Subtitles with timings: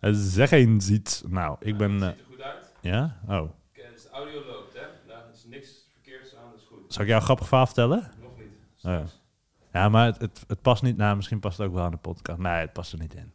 [0.00, 1.22] Eh, Zeg eens iets.
[1.26, 2.02] Nou, ik ben...
[2.02, 2.72] eh, er goed uit.
[2.80, 3.20] ja?
[3.28, 3.50] Oh.
[3.72, 4.86] De audio loopt, hè?
[5.06, 6.92] Daar is niks verkeerds aan, dat is goed.
[6.92, 8.10] Zal ik jou een grappig verhaal vertellen?
[8.20, 8.48] Nog niet.
[8.82, 9.02] Oh
[9.72, 9.88] ja.
[9.88, 10.96] Maar het, het, het past niet...
[10.96, 12.38] Nou, misschien past het ook wel aan de podcast.
[12.38, 13.32] Nee, het past er niet in.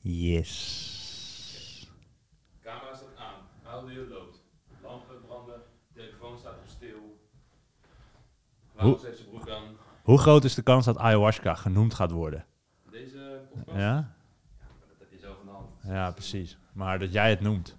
[0.00, 1.88] Yes.
[2.62, 3.70] camera staat aan.
[3.72, 4.42] Audio loopt.
[4.82, 5.60] Lampen branden.
[5.94, 7.18] Telefoon staat op stil.
[8.76, 9.62] Laurens heeft zijn broek aan.
[10.02, 12.46] Hoe groot is de kans dat ayahuasca genoemd gaat worden?
[13.54, 13.78] Podcast?
[13.78, 13.92] Ja?
[13.94, 15.68] Maar dat heb je zelf in de hand.
[15.82, 16.56] Ja, precies.
[16.72, 17.76] Maar dat jij het noemt.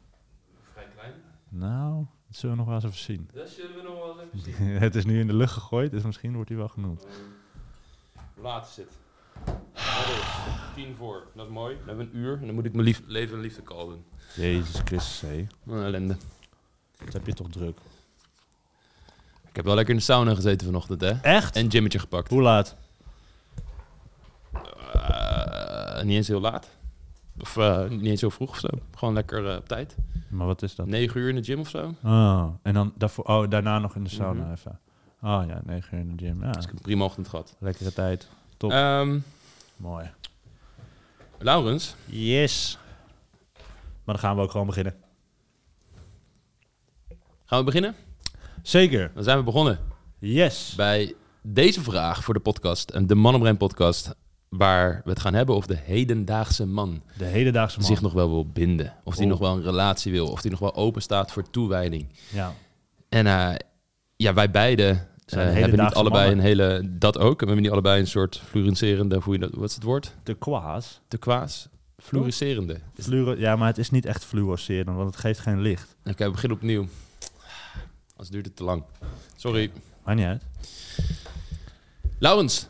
[0.71, 1.13] Vrij klein.
[1.49, 3.29] Nou, dat zullen we nog wel eens even zien.
[3.33, 4.67] Dat zullen we nog wel eens even zien.
[4.77, 7.05] het is nu in de lucht gegooid, dus misschien wordt hij wel genoemd.
[8.33, 8.87] Hoe laat is het?
[8.87, 10.23] Is?
[10.75, 11.27] Tien voor.
[11.35, 11.75] Dat is mooi.
[11.77, 12.37] Dan hebben we een uur.
[12.39, 14.05] En dan moet ik mijn lief leven en liefde call doen.
[14.35, 15.47] Jezus Christus, hé.
[15.63, 16.17] Wat een ellende.
[17.03, 17.77] Dat heb je toch druk.
[19.49, 21.11] Ik heb wel lekker in de sauna gezeten vanochtend, hè?
[21.21, 21.55] Echt?
[21.55, 22.29] En gymmetje gepakt.
[22.29, 22.75] Hoe laat?
[24.93, 25.34] Eh,
[26.05, 26.69] niet eens heel laat.
[27.39, 28.67] Of eh, niet eens zo vroeg of zo.
[28.95, 29.95] Gewoon lekker eh, op tijd.
[30.29, 30.87] Maar wat is dat?
[30.87, 31.93] 9 uur in de gym of zo.
[32.03, 34.51] Oh, en dan daarvoor, oh, daarna nog in de sauna Mhm.
[34.51, 34.79] even.
[35.21, 36.41] Oh ja, negen uur in de gym.
[36.43, 37.55] Ja, Dus ik heb een prima ochtend gehad.
[37.59, 38.27] lekkere tijd.
[38.57, 38.71] Top.
[38.71, 39.19] Ehm,
[39.77, 40.09] Mooi.
[41.39, 42.77] Laurens, Yes.
[44.03, 44.95] Maar dan gaan we ook gewoon beginnen.
[47.45, 47.95] gaan we beginnen?
[48.61, 49.11] Zeker.
[49.13, 49.79] Dan zijn we begonnen
[50.19, 50.73] Yes.
[50.75, 52.89] bij deze vraag voor de podcast.
[52.89, 54.15] En de Mannenbrein podcast.
[54.57, 57.01] Waar we het gaan hebben over de hedendaagse man.
[57.17, 57.87] De hedendaagse man.
[57.87, 58.93] zich nog wel wil binden.
[59.03, 60.27] Of die nog wel een relatie wil.
[60.27, 62.07] Of die nog wel open staat voor toewijding.
[62.31, 62.53] Ja.
[63.09, 63.55] En eh,
[64.15, 66.37] ja, wij beiden eh, hebben niet allebei mannen.
[66.37, 66.89] een hele...
[66.97, 67.39] Dat ook.
[67.39, 69.19] We hebben niet allebei een soort fluorescerende...
[69.19, 70.15] Hoe je dat, wat is het woord?
[70.23, 71.01] De kwaas.
[71.07, 71.67] De kwaas?
[71.97, 72.79] Fluorescerende.
[72.95, 75.95] Is- Fluoro ja, maar het is niet echt fluorescerend, want het geeft geen licht.
[76.05, 76.87] Oké, we beginnen opnieuw.
[78.11, 78.83] Anders duurt het te lang.
[79.35, 79.71] Sorry.
[80.03, 80.43] Maakt niet uit.
[82.19, 82.67] Laurens,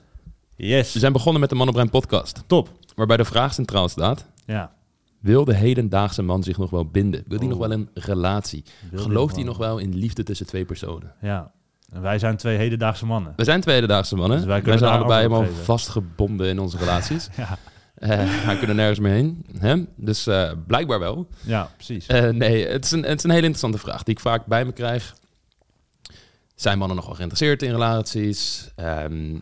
[0.56, 0.94] Yes.
[0.94, 2.44] we zijn begonnen met de Mannenbrein podcast.
[2.48, 2.70] Top.
[2.96, 4.26] Waarbij de vraag centraal staat...
[4.46, 4.74] Ja.
[5.20, 7.24] Wil de hedendaagse man zich nog wel binden?
[7.28, 7.54] Wil hij Oh.
[7.54, 8.64] nog wel een relatie?
[8.92, 11.14] Wil Gelooft hij nog wel in liefde tussen twee personen?
[11.22, 11.52] Ja.
[11.92, 13.34] En wij zijn twee hedendaagse mannen.
[13.36, 14.38] We zijn twee hedendaagse mannen.
[14.38, 17.28] Dus wij zijn allebei helemaal op vastgebonden in onze relaties.
[17.38, 17.58] Ja.
[17.96, 19.46] Eh wij kunnen nergens meer heen.
[19.58, 19.84] Hè?
[19.96, 21.28] Dus eh, blijkbaar wel.
[21.42, 22.08] Ja, precies.
[22.08, 24.66] Eh, nee, het is, een, het is een hele interessante vraag die ik vaak bij
[24.66, 25.16] me krijg.
[26.56, 28.72] Zijn mannen nog wel geïnteresseerd in relaties?
[28.76, 29.40] Ehm,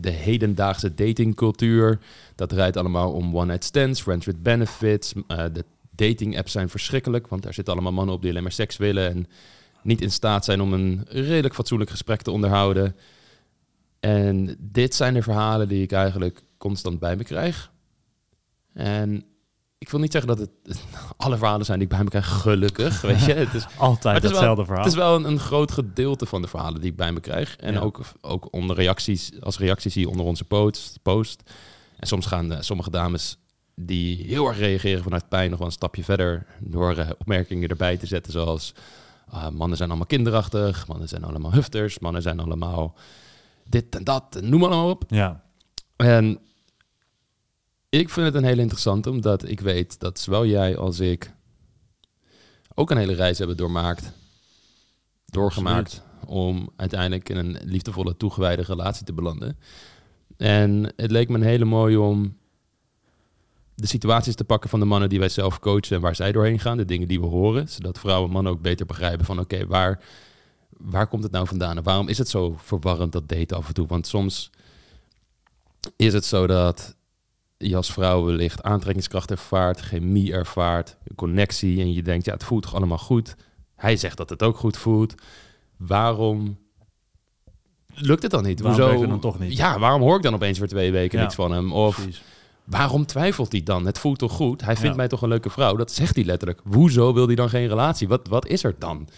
[0.00, 1.98] de hedendaagse datingcultuur,
[2.34, 5.12] dat draait allemaal om one-night stands, friends with benefits.
[5.26, 8.52] Eh, de dating apps zijn verschrikkelijk, want daar zitten allemaal mannen op die alleen maar
[8.52, 9.26] seks willen en
[9.82, 12.96] niet in staat zijn om een redelijk fatsoenlijk gesprek te onderhouden.
[14.00, 17.70] En dit zijn de verhalen die ik eigenlijk constant bij me krijg.
[18.72, 19.24] En
[19.78, 20.80] ik wil niet zeggen dat het
[21.16, 23.00] alle verhalen zijn die ik bij me krijg, gelukkig.
[23.00, 24.84] Weet je, het is, Altijd het is wel- hetzelfde verhaal.
[24.84, 27.56] het is wel een, een groot gedeelte van de verhalen die ik bij me krijg.
[27.56, 27.80] En Ja.
[27.80, 30.98] ook, ook onder reacties, als reacties zie je onder onze post.
[31.02, 31.42] post.
[31.96, 33.36] En soms gaan eh, sommige dames
[33.74, 36.46] die heel erg reageren vanuit pijn nog wel een stapje verder.
[36.60, 38.74] Door eh, opmerkingen erbij te zetten zoals...
[39.28, 42.94] ah, mannen zijn allemaal kinderachtig, mannen zijn allemaal hufters, mannen zijn allemaal
[43.68, 45.04] dit en dat, en noem maar op.
[45.08, 45.42] Ja.
[45.96, 46.38] En
[48.00, 51.32] ik vind het een heel interessant, omdat ik weet dat zowel jij als ik
[52.74, 54.12] ook een hele reis hebben doormaakt,
[55.26, 59.58] doorgemaakt, om uiteindelijk in een liefdevolle, toegewijde relatie te belanden.
[60.36, 62.36] En het leek me een hele mooie om
[63.74, 66.58] de situaties te pakken van de mannen die wij zelf coachen en waar zij doorheen
[66.58, 69.66] gaan, de dingen die we horen, zodat vrouwen en mannen ook beter begrijpen van oké,
[69.66, 70.04] waar,
[70.70, 73.74] waar komt het nou vandaan en waarom is het zo verwarrend dat daten af en
[73.74, 73.86] toe?
[73.86, 74.50] Want soms
[75.96, 76.95] is het zo dat
[77.58, 82.62] je als vrouw wellicht aantrekkingskracht ervaart, chemie ervaart, connectie en je denkt, ja, het voelt
[82.62, 83.36] toch allemaal goed.
[83.76, 85.14] Hij zegt dat het ook goed voelt.
[85.76, 86.58] Waarom
[87.94, 88.60] lukt het dan niet?
[88.60, 89.00] Waarom Hoezo?
[89.00, 89.56] het dan toch niet?
[89.56, 91.72] Ja, waarom hoor ik dan opeens voor twee weken Ja, niks van hem?
[91.72, 92.22] Of Precies.
[92.64, 93.86] waarom twijfelt hij dan?
[93.86, 94.60] Het voelt toch goed?
[94.60, 94.96] Hij vindt Ja.
[94.96, 95.76] mij toch een leuke vrouw?
[95.76, 96.60] Dat zegt hij letterlijk.
[96.64, 98.08] Hoezo wil hij dan geen relatie?
[98.08, 99.08] Wat, wat is er dan?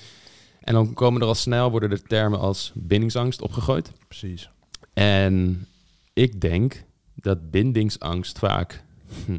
[0.60, 3.92] En dan komen er al snel, worden er termen als bindingsangst opgegooid.
[4.08, 4.50] Precies.
[4.92, 5.66] En
[6.12, 6.84] ik denk
[7.20, 8.84] dat bindingsangst vaak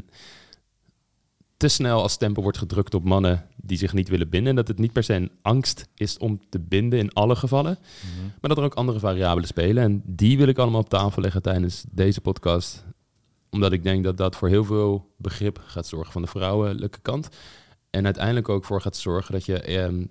[1.58, 4.50] te snel als stempel wordt gedrukt op mannen die zich niet willen binden.
[4.50, 7.78] En dat het niet per se een angst is om te binden in alle gevallen.
[7.80, 8.26] Mhm.
[8.26, 9.84] Maar dat er ook andere variabelen spelen.
[9.84, 12.86] En die wil ik allemaal op tafel leggen tijdens deze podcast.
[13.50, 17.30] Omdat ik denk dat dat voor heel veel begrip gaat zorgen van de vrouwelijke kant.
[17.90, 20.06] En uiteindelijk ook voor gaat zorgen dat je ehm,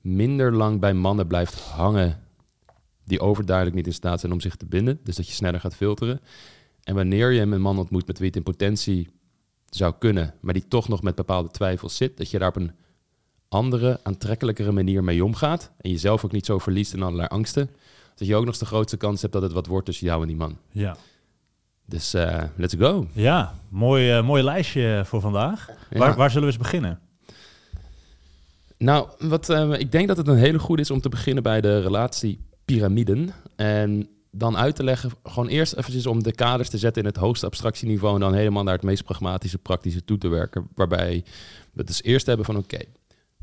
[0.00, 2.22] minder lang bij mannen blijft hangen
[3.04, 5.00] die overduidelijk niet in staat zijn om zich te binden.
[5.04, 6.20] Dus dat je sneller gaat filteren.
[6.88, 9.08] En wanneer je een man ontmoet met wie het in potentie
[9.70, 12.72] zou kunnen, maar die toch nog met bepaalde twijfels zit, dat je daar op een
[13.48, 15.70] andere, aantrekkelijkere manier mee omgaat.
[15.80, 17.70] En jezelf ook niet zo verliest in allerlei angsten.
[18.14, 20.28] Dat je ook nog de grootste kans hebt dat het wat wordt tussen jou en
[20.28, 20.58] die man.
[20.70, 20.96] Ja.
[21.84, 23.06] Dus eh, let's go.
[23.12, 25.68] Ja, mooi, eh, mooi lijstje voor vandaag.
[25.90, 25.98] Ja.
[25.98, 27.00] Waar, waar zullen we eens beginnen?
[28.78, 31.60] Nou, wat, eh, ik denk dat het een hele goede is om te beginnen bij
[31.60, 33.30] de relatiepyramiden.
[33.56, 37.16] En dan uit te leggen, gewoon eerst eventjes om de kaders te zetten in het
[37.16, 40.68] hoogste abstractieniveau en dan helemaal naar het meest pragmatische, praktische toe te werken.
[40.74, 41.24] Waarbij
[41.72, 42.80] we het dus eerst hebben van oké,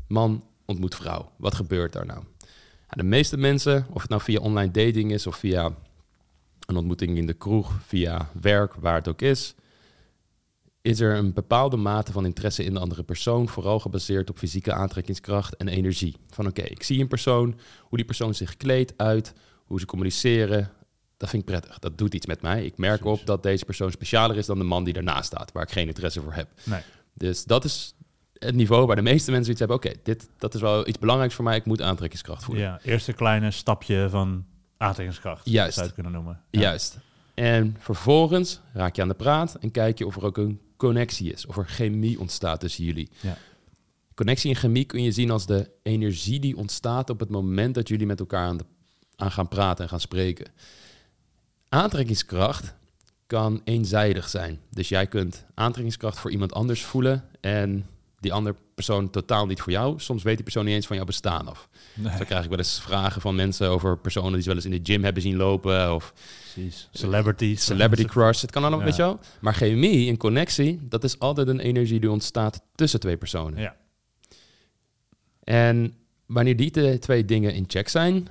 [0.08, 1.30] man ontmoet vrouw.
[1.36, 2.22] Wat gebeurt daar nou?
[2.88, 5.74] De meeste mensen, of het nou via online dating is of via
[6.66, 9.54] een ontmoeting in de kroeg, via werk, waar het ook is,
[10.82, 14.72] is er een bepaalde mate van interesse in de andere persoon, vooral gebaseerd op fysieke
[14.72, 16.16] aantrekkingskracht en energie.
[16.30, 19.32] Van oké, ik zie een persoon, hoe die persoon zich kleedt, uit,
[19.64, 20.70] hoe ze communiceren,
[21.16, 21.78] dat vind ik prettig.
[21.78, 22.64] Dat doet iets met mij.
[22.64, 23.20] Ik merk Precies.
[23.20, 25.86] op dat deze persoon specialer is dan de man die ernaast staat, waar ik geen
[25.86, 26.48] interesse voor heb.
[26.64, 26.80] Nee.
[27.14, 27.94] Dus dat is
[28.38, 29.76] het niveau waar de meeste mensen iets hebben.
[29.76, 31.56] Oké, dit dat is wel iets belangrijks voor mij.
[31.56, 32.64] Ik moet aantrekkingskracht voelen.
[32.64, 34.44] Ja, eerste kleine stapje van
[34.76, 35.48] aantrekkingskracht.
[35.48, 35.74] Juist.
[35.74, 36.42] Zou je het kunnen noemen.
[36.50, 36.60] Ja.
[36.60, 36.98] Juist.
[37.34, 41.32] En vervolgens raak je aan de praat en kijk je of er ook een connectie
[41.32, 41.46] is.
[41.46, 43.10] Of er chemie ontstaat tussen jullie.
[43.20, 43.36] Ja.
[44.14, 47.88] Connectie en chemie kun je zien als de energie die ontstaat op het moment dat
[47.88, 48.64] jullie met elkaar aan, de,
[49.16, 50.46] aan gaan praten en gaan spreken.
[51.68, 52.74] Aantrekkingskracht
[53.26, 54.60] kan eenzijdig zijn.
[54.70, 57.86] Dus jij kunt aantrekkingskracht voor iemand anders voelen en
[58.20, 60.00] die andere persoon totaal niet voor jou.
[60.00, 61.68] Soms weet die persoon niet eens van jouw bestaan af.
[61.94, 64.64] Nee, Zo krijg ik wel eens vragen van mensen over personen die ze wel eens
[64.64, 66.12] in de gym hebben zien lopen of
[66.54, 66.88] precies.
[66.92, 67.64] Celebrities.
[67.64, 68.40] celebrity crush.
[68.40, 68.84] Het kan allemaal, Ja.
[68.86, 69.18] weet je wel.
[69.40, 73.60] Maar chemie en connectie, dat is altijd een energie die ontstaat tussen twee personen.
[73.60, 73.76] Ja.
[75.44, 75.94] En
[76.26, 78.28] wanneer die twee dingen in check zijn,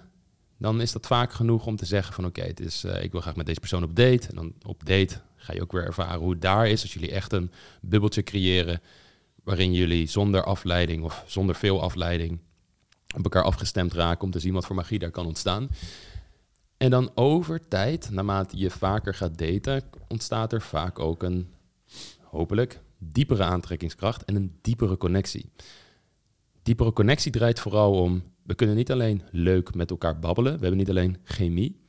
[0.57, 3.21] dan is dat vaak genoeg om te zeggen van oké, het is, eh, ik wil
[3.21, 4.27] graag met deze persoon op date.
[4.27, 6.81] En dan op date ga je ook weer ervaren hoe het daar is.
[6.81, 8.81] Als jullie echt een bubbeltje creëren
[9.43, 12.39] waarin jullie zonder afleiding of zonder veel afleiding
[13.15, 15.69] op elkaar afgestemd raken om te zien wat voor magie daar kan ontstaan.
[16.77, 21.49] En dan over tijd, naarmate je vaker gaat daten, ontstaat er vaak ook een,
[22.21, 25.49] hopelijk, diepere aantrekkingskracht en een diepere connectie.
[26.63, 30.77] Diepere connectie draait vooral om, we kunnen niet alleen leuk met elkaar babbelen, we hebben
[30.77, 31.79] niet alleen chemie,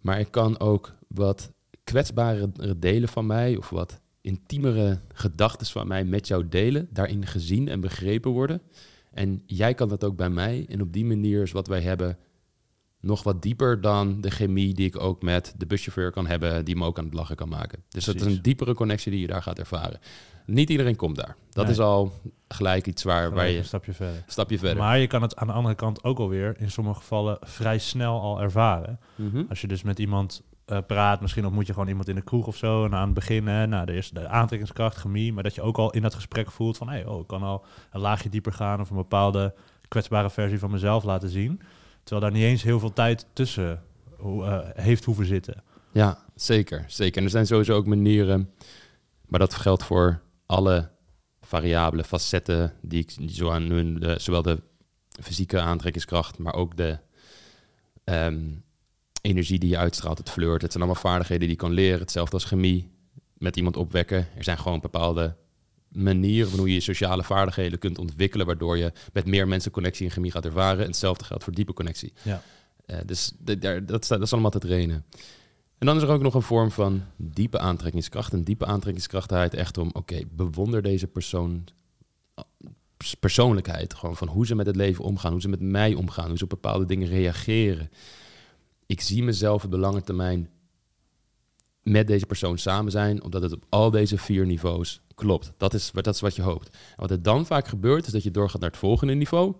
[0.00, 1.52] maar ik kan ook wat
[1.84, 7.68] kwetsbare delen van mij of wat intiemere gedachten van mij met jou delen, daarin gezien
[7.68, 8.62] en begrepen worden.
[9.10, 10.66] En jij kan dat ook bij mij.
[10.68, 12.18] En op die manier is wat wij hebben
[13.02, 16.76] nog wat dieper dan de chemie die ik ook met de buschauffeur kan hebben, die
[16.76, 17.82] me ook aan het lachen kan maken.
[17.88, 19.98] Dus dat is een diepere connectie die je daar gaat ervaren.
[20.46, 21.36] Niet iedereen komt daar.
[21.50, 21.72] Dat Nee.
[21.72, 22.12] is al
[22.48, 24.24] gelijk iets waar, waar je een stapje verder.
[24.26, 24.76] stapje verder.
[24.82, 28.20] Maar je kan het aan de andere kant ook alweer in sommige gevallen vrij snel
[28.20, 28.98] al ervaren.
[29.14, 29.42] Mhm.
[29.48, 32.46] Als je dus met iemand eh, praat, misschien ontmoet je gewoon iemand in de kroeg
[32.46, 32.84] of zo.
[32.84, 35.32] En aan het begin, hè, nou, er is de aantrekkingskracht, chemie.
[35.32, 36.88] Maar dat je ook al in dat gesprek voelt van...
[36.88, 39.54] Hey, oh, ik kan al een laagje dieper gaan of een bepaalde
[39.88, 41.60] kwetsbare versie van mezelf laten zien.
[42.02, 43.82] Terwijl daar niet eens heel veel tijd tussen
[44.18, 45.62] eh, heeft hoeven zitten.
[45.92, 47.18] Ja, zeker, zeker.
[47.18, 48.50] En er zijn sowieso ook manieren,
[49.26, 50.90] maar dat geldt voor alle
[51.40, 54.60] variabele facetten die ik zo aan hun, zowel de
[55.22, 56.98] fysieke aantrekkingskracht, maar ook de
[58.04, 58.50] ehm,
[59.22, 60.62] energie die je uitstraalt, het flirt.
[60.62, 62.00] Het zijn allemaal vaardigheden die je kan leren.
[62.00, 62.90] Hetzelfde als chemie,
[63.38, 64.28] met iemand opwekken.
[64.36, 65.36] Er zijn gewoon bepaalde
[65.94, 70.06] manieren van hoe je je sociale vaardigheden kunt ontwikkelen, waardoor je met meer mensen connectie
[70.06, 70.80] en chemie gaat ervaren.
[70.80, 72.12] En hetzelfde geldt voor diepe connectie.
[72.22, 72.42] Ja.
[72.86, 75.04] Eh, dus daar- dat, dat is allemaal te trainen.
[75.78, 78.32] En dan is er ook nog een vorm van diepe aantrekkingskracht.
[78.32, 81.64] En diepe aantrekkingskracht draait echt om, oké, bewonder deze persoon
[82.96, 83.94] pers- persoonlijkheid.
[83.94, 86.44] Gewoon van hoe ze met het leven omgaan, hoe ze met mij omgaan, hoe ze
[86.44, 87.90] op bepaalde dingen reageren.
[88.86, 90.50] Ik zie mezelf op de lange termijn
[91.82, 95.52] met deze persoon samen zijn, omdat het op al deze vier niveaus klopt.
[95.56, 96.76] Dat is, wat- dat is wat je hoopt.
[96.96, 99.54] Wat er dan vaak gebeurt, is dat je doorgaat naar het volgende niveau.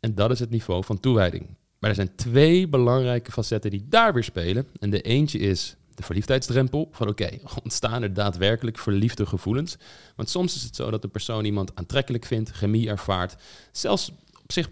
[0.00, 1.56] En dat is het niveau van toewijding.
[1.78, 4.66] Maar er zijn twee belangrijke facetten die daar weer spelen.
[4.78, 6.88] En de eentje is de verliefdheidsdrempel.
[6.92, 7.28] Van oké,
[7.64, 9.76] ontstaan er daadwerkelijk verliefde gevoelens?
[10.16, 13.36] Want soms is het zo dat een persoon iemand aantrekkelijk vindt, chemie ervaart,
[13.72, 14.10] zelfs
[14.42, 14.70] op zich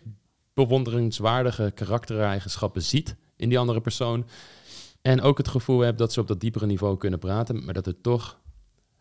[0.54, 4.26] bewonderenswaardige karaktereigenschappen ziet in die andere persoon.
[5.02, 7.86] En ook het gevoel hebt dat ze op dat diepere niveau kunnen praten, maar dat
[7.86, 8.38] er toch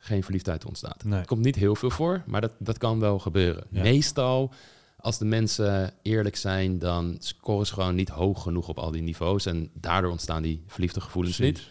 [0.06, 1.04] geen verliefdheid ontstaat.
[1.04, 1.18] Nee.
[1.20, 3.64] Het komt niet heel veel voor, maar dat, dat kan wel gebeuren.
[3.70, 3.82] Ja.
[3.82, 4.52] Meestal,
[4.98, 9.02] als de mensen eerlijk zijn, dan scoren ze gewoon niet hoog genoeg op al die
[9.02, 9.46] niveaus.
[9.46, 11.62] En daardoor ontstaan die verliefde gevoelens niet.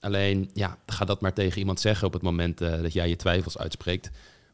[0.00, 3.16] Alleen, ja, ga dat maar tegen iemand zeggen op het moment eh, dat jij je
[3.16, 4.10] twijfels uitspreekt.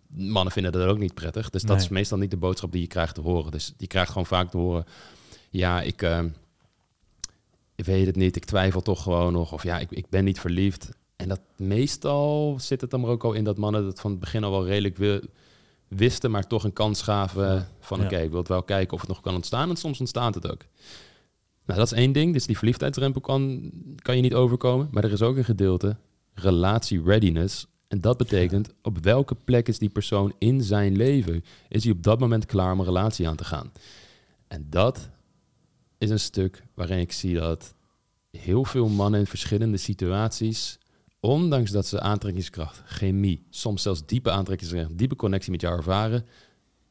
[0.06, 1.50] Mannen vinden dat ook niet prettig.
[1.50, 1.84] Dus dat Nee.
[1.84, 3.50] is meestal niet de boodschap die je krijgt te horen.
[3.52, 4.84] Dus je krijgt gewoon vaak te horen,
[5.50, 6.24] ja, ik, eh,
[7.74, 9.52] ik weet het niet, ik twijfel toch gewoon nog.
[9.52, 10.88] Of ja, ik, ik ben niet verliefd.
[11.18, 14.44] En dat meestal zit het dan ook al in dat mannen dat van het begin
[14.44, 15.20] al wel redelijk wi-
[15.88, 18.04] wisten, maar toch een kans gaven van Ja.
[18.04, 19.68] oké, ik wil het wel kijken of het nog kan ontstaan.
[19.70, 20.64] En soms ontstaat het ook.
[21.64, 22.32] Nou, dat is één ding.
[22.32, 24.88] Dus die verliefdheidsrempel kan, kan je niet overkomen.
[24.90, 25.96] Maar er is ook een gedeelte
[26.34, 27.66] relatie readiness.
[27.88, 31.44] En dat betekent op welke plek is die persoon in zijn leven?
[31.68, 33.72] Is hij op dat moment klaar om een relatie aan te gaan?
[34.48, 35.08] En dat
[35.98, 37.74] is een stuk waarin ik zie dat
[38.30, 40.77] heel veel mannen in verschillende situaties,
[41.20, 46.26] ondanks dat ze aantrekkingskracht, chemie, soms zelfs diepe aantrekkingskracht, diepe connectie met jou ervaren,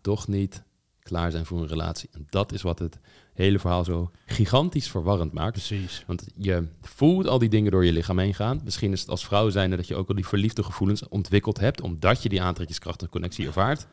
[0.02, 0.64] toch niet
[1.08, 2.10] klaar zijn voor een relatie.
[2.12, 3.00] En dat is wat het
[3.34, 5.52] hele verhaal zo gigantisch verwarrend maakt.
[5.52, 6.04] Precies.
[6.08, 8.62] Want je voelt al die dingen door je lichaam heen gaan.
[8.64, 11.82] Misschien is het als vrouw zijnde dat je ook al die verliefde gevoelens ontwikkeld hebt,
[11.82, 13.88] omdat je die aantrekkingskracht en connectie ervaart.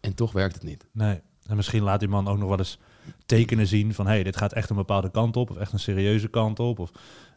[0.00, 0.86] En toch werkt het niet.
[0.92, 1.20] Nee.
[1.46, 2.78] En misschien laat die man ook nog wel eens
[3.26, 4.06] tekenen zien van...
[4.06, 6.78] hé, hey, dit gaat echt een bepaalde kant op, of echt een serieuze kant op.
[6.78, 6.90] Of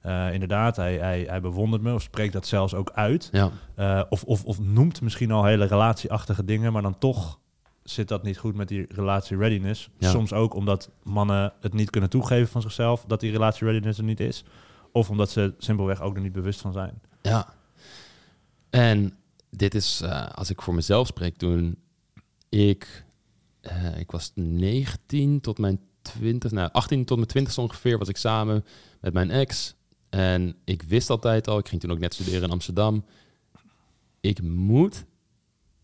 [0.06, 3.30] uh, inderdaad, hij, hij, hij bewondert me, of spreekt dat zelfs ook uit.
[3.32, 3.52] Ja.
[3.78, 6.74] Uh, of, of, of noemt misschien al hele relatieachtige dingen...
[6.74, 7.40] maar dan toch
[7.84, 9.90] zit dat niet goed met die relatie readiness.
[9.98, 10.10] Ja.
[10.10, 13.04] Soms ook omdat mannen het niet kunnen toegeven van zichzelf...
[13.08, 14.44] dat die relatie readiness er niet is.
[14.92, 17.02] Of omdat ze simpelweg ook er niet bewust van zijn.
[17.22, 17.54] Ja.
[18.70, 19.14] En
[19.50, 21.78] dit is, uh, als ik voor mezelf spreek, toen
[22.50, 23.06] ik,
[23.62, 28.18] uh, ik was 19 tot mijn 20, nou 18 tot mijn 20 ongeveer, was ik
[28.18, 28.66] samen
[29.02, 29.76] met mijn ex.
[30.10, 33.06] En ik wist altijd al, ik ging toen ook net studeren in Amsterdam.
[34.20, 35.06] Ik moet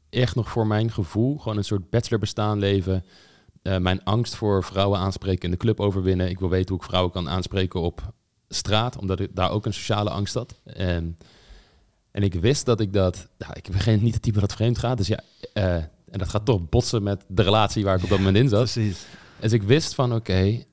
[0.10, 3.06] echt nog voor mijn gevoel gewoon een soort bachelor bestaan leven.
[3.64, 6.30] Uh, mijn angst voor vrouwen aanspreken in de club overwinnen.
[6.30, 8.14] Ik wil weten hoe ik vrouwen kan aanspreken op
[8.48, 10.62] straat, omdat ik daar ook een sociale angst had.
[10.64, 11.18] En,
[12.12, 13.28] en ik wist dat ik dat...
[13.38, 15.20] Nou, ik ben geen, niet het type dat vreemd gaat, dus ja...
[15.54, 18.50] Uh, en dat gaat toch botsen met de relatie waar ik op dat moment in
[18.50, 18.72] zat.
[18.72, 19.06] Precies.
[19.40, 20.66] Dus ik wist van, oké, okay,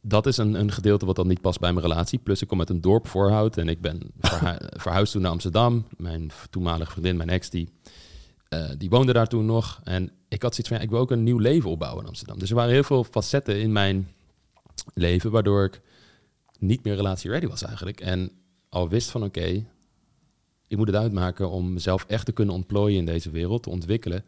[0.00, 2.18] dat is een, een gedeelte wat dan niet past bij mijn relatie.
[2.18, 5.86] Plus ik kom uit een dorp voorhoud en ik ben verhu verhuisd toen naar Amsterdam.
[5.96, 7.68] Mijn toenmalige vriendin, mijn ex, die,
[8.54, 9.80] uh, die woonde daar toen nog.
[9.84, 12.38] En ik had zoiets van, ja, ik wil ook een nieuw leven opbouwen in Amsterdam.
[12.38, 14.08] Dus er waren heel veel facetten in mijn
[14.94, 15.80] leven, waardoor ik
[16.58, 18.00] niet meer relatie ready was eigenlijk.
[18.00, 18.30] En
[18.68, 19.66] al wist van, oké, okay,
[20.66, 24.24] ik moet het uitmaken om mezelf echt te kunnen ontplooien in deze wereld, te ontwikkelen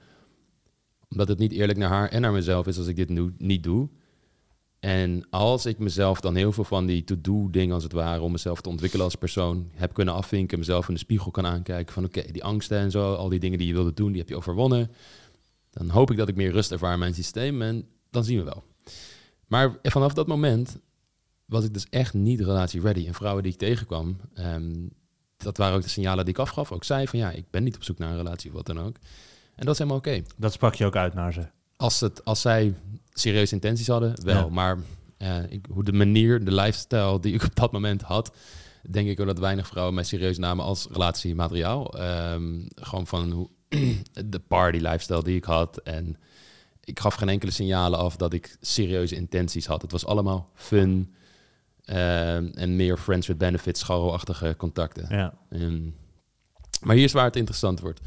[1.14, 3.62] omdat het niet eerlijk naar haar en naar mezelf is als ik dit nu niet
[3.62, 3.88] doe.
[4.80, 8.32] En als ik mezelf dan heel veel van die to-do dingen als het ware, om
[8.32, 12.04] mezelf te ontwikkelen als persoon, heb kunnen afvinken, mezelf in de spiegel kan aankijken van
[12.04, 14.36] oké, die angsten en zo, al die dingen die je wilde doen, die heb je
[14.36, 14.90] overwonnen.
[15.70, 18.44] Dan hoop ik dat ik meer rust ervaar in mijn systeem en dan zien we
[18.44, 18.64] wel.
[19.46, 20.78] Maar vanaf dat moment
[21.44, 23.06] was ik dus echt niet relatie ready.
[23.06, 24.90] En vrouwen die ik tegenkwam, um,
[25.36, 26.72] dat waren ook de signalen die ik afgaf.
[26.72, 28.80] Ook zei van ja, ik ben niet op zoek naar een relatie of wat dan
[28.80, 28.96] ook.
[29.56, 30.08] En dat is helemaal oké.
[30.08, 30.24] Okay.
[30.36, 31.46] Dat sprak je ook uit naar ze?
[31.76, 32.74] Als, het, als zij
[33.12, 34.44] serieuze intenties hadden, wel.
[34.44, 34.48] Ja.
[34.48, 34.78] Maar
[35.18, 38.36] uh, ik, hoe de manier, de lifestyle die ik op dat moment had...
[38.90, 42.00] denk ik ook dat weinig vrouwen mij serieus namen als relatiemateriaal.
[42.32, 43.48] Um, gewoon van hoe,
[44.32, 45.76] de party lifestyle die ik had.
[45.76, 46.16] En
[46.84, 49.82] ik gaf geen enkele signalen af dat ik serieuze intenties had.
[49.82, 51.14] Het was allemaal fun
[51.86, 55.06] um, en meer friends with benefits, scharrelachtige contacten.
[55.16, 55.34] Ja.
[55.50, 55.96] Um,
[56.80, 58.00] maar hier is waar het interessant wordt.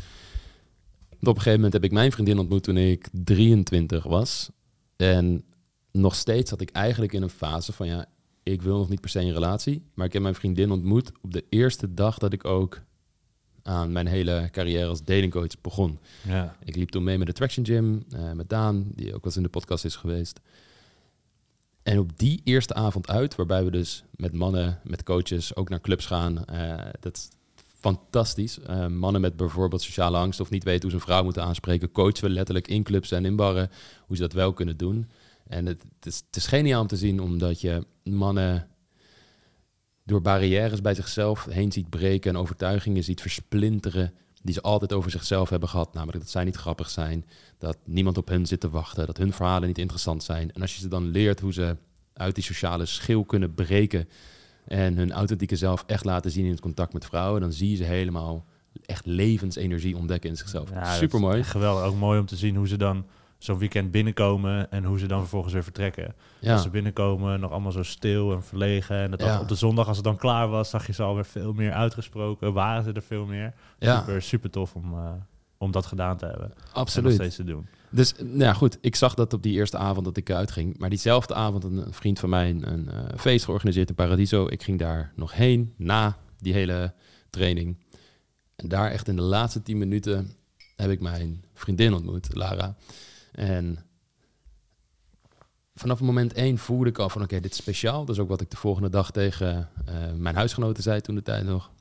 [1.19, 4.49] Op een gegeven moment heb ik mijn vriendin ontmoet toen ik 23 was.
[4.95, 5.43] En
[5.91, 8.05] nog steeds zat ik eigenlijk in een fase van ja,
[8.43, 9.83] ik wil nog niet per se een relatie.
[9.93, 12.81] Maar ik heb mijn vriendin ontmoet op de eerste dag dat ik ook
[13.63, 15.99] aan mijn hele carrière als datingcoach begon.
[16.27, 16.57] Ja.
[16.63, 19.35] Ik liep toen mee met de Traction Gym, uh, met Daan, die ook wel eens
[19.35, 20.39] in de podcast is geweest.
[21.83, 25.81] En op die eerste avond uit, waarbij we dus met mannen, met coaches ook naar
[25.81, 26.43] clubs gaan.
[26.51, 27.29] Uh, dat
[27.93, 28.59] fantastisch.
[28.69, 31.91] Uh, mannen met bijvoorbeeld sociale angst of niet weten hoe ze een vrouw moeten aanspreken,
[31.91, 33.69] coachen we letterlijk in clubs en in barren
[34.05, 35.09] hoe ze dat wel kunnen doen.
[35.47, 38.67] En het, het, is, het is geniaal om te zien, omdat je mannen
[40.03, 44.13] door barrières bij zichzelf heen ziet breken en overtuigingen ziet versplinteren
[44.43, 45.93] die ze altijd over zichzelf hebben gehad.
[45.93, 47.25] Namelijk dat zij niet grappig zijn,
[47.57, 50.51] dat niemand op hen zit te wachten, dat hun verhalen niet interessant zijn.
[50.53, 51.77] En als je ze dan leert hoe ze
[52.13, 54.09] uit die sociale schil kunnen breken
[54.67, 57.75] en hun authentieke zelf echt laten zien in het contact met vrouwen, dan zie je
[57.75, 58.45] ze helemaal
[58.85, 60.69] echt levensenergie ontdekken in zichzelf.
[60.69, 61.43] Ja, Super mooi.
[61.43, 61.83] Geweldig.
[61.85, 63.05] Ook mooi om te zien hoe ze dan
[63.37, 66.15] zo'n weekend binnenkomen en hoe ze dan vervolgens weer vertrekken.
[66.39, 66.53] Ja.
[66.53, 68.97] Als ze binnenkomen, nog allemaal zo stil en verlegen.
[68.97, 69.39] En dat Ja.
[69.39, 72.53] op de zondag, als het dan klaar was, zag je ze alweer veel meer uitgesproken.
[72.53, 73.53] Waren ze er veel meer.
[73.79, 73.99] Ja.
[73.99, 75.09] Super, super tof om, uh,
[75.57, 76.45] om dat gedaan te hebben.
[76.45, 77.13] En nog Absoluut.
[77.13, 77.67] steeds te doen.
[77.89, 80.77] Dus nou ja, goed, ik zag dat op die eerste avond dat ik uitging.
[80.77, 84.47] Maar diezelfde avond een, een vriend van mij een, uh, feest georganiseerd in Paradiso.
[84.47, 86.93] Ik ging daar nog heen na die hele
[87.29, 87.77] training.
[88.55, 90.35] En daar echt in de laatste tien minuten
[90.75, 92.75] heb ik mijn vriendin ontmoet, Lara.
[93.31, 93.85] En
[95.75, 98.05] vanaf moment één voelde ik al van oké, dit is speciaal.
[98.05, 101.21] Dat is ook wat ik de volgende dag tegen uh, mijn huisgenoten zei toen de
[101.21, 101.71] tijd nog.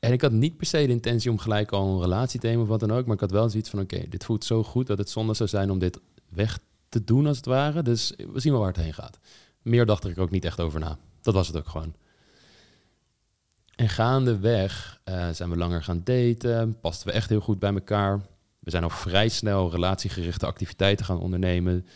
[0.00, 2.62] En ik had niet per se de intentie om gelijk al een relatie te nemen
[2.62, 3.04] of wat dan ook.
[3.04, 5.48] Maar ik had wel zoiets van, oké, dit voelt zo goed dat het zonde zou
[5.48, 7.82] zijn om dit weg te doen als het ware.
[7.82, 9.18] Dus we zien wel waar het heen gaat.
[9.62, 10.98] Meer dacht ik ook niet echt over na.
[11.20, 11.94] Dat was het ook gewoon.
[13.76, 18.20] En gaandeweg uh, zijn we langer gaan daten, pasten we echt heel goed bij elkaar.
[18.58, 21.86] We zijn al vrij snel relatiegerichte activiteiten gaan ondernemen.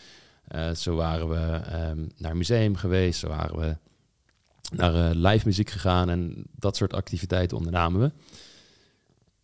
[0.55, 3.77] Uh, zo waren we um, naar een museum geweest, zo waren we
[4.73, 8.11] naar uh, live muziek gegaan en dat soort activiteiten ondernamen we.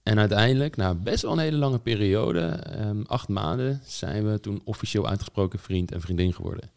[0.04, 4.62] En uiteindelijk, na best wel een hele lange periode, um, acht maanden, zijn we toen
[4.64, 6.72] officieel uitgesproken vriend en vriendin geworden.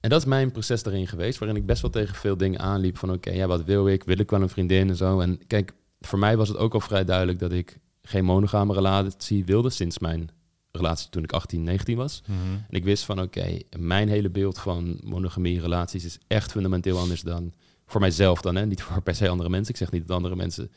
[0.00, 2.98] En dat is mijn proces erin geweest, waarin ik best wel tegen veel dingen aanliep
[2.98, 4.04] van oké, ja, wat wil ik?
[4.04, 5.20] Wil ik wel een vriendin en zo?
[5.20, 9.44] En kijk, voor mij was het ook al vrij duidelijk dat ik geen monogame relatie
[9.44, 10.30] wilde sinds mijn
[10.76, 12.22] relatie toen ik 18, 19 was.
[12.26, 12.52] Mhm.
[12.52, 17.22] En ik wist van oké, mijn hele beeld van monogamie relaties is echt fundamenteel anders
[17.22, 17.52] dan
[17.86, 18.66] voor mijzelf dan, hè?
[18.66, 19.72] niet voor per se andere mensen.
[19.72, 20.70] Ik zeg niet dat andere mensen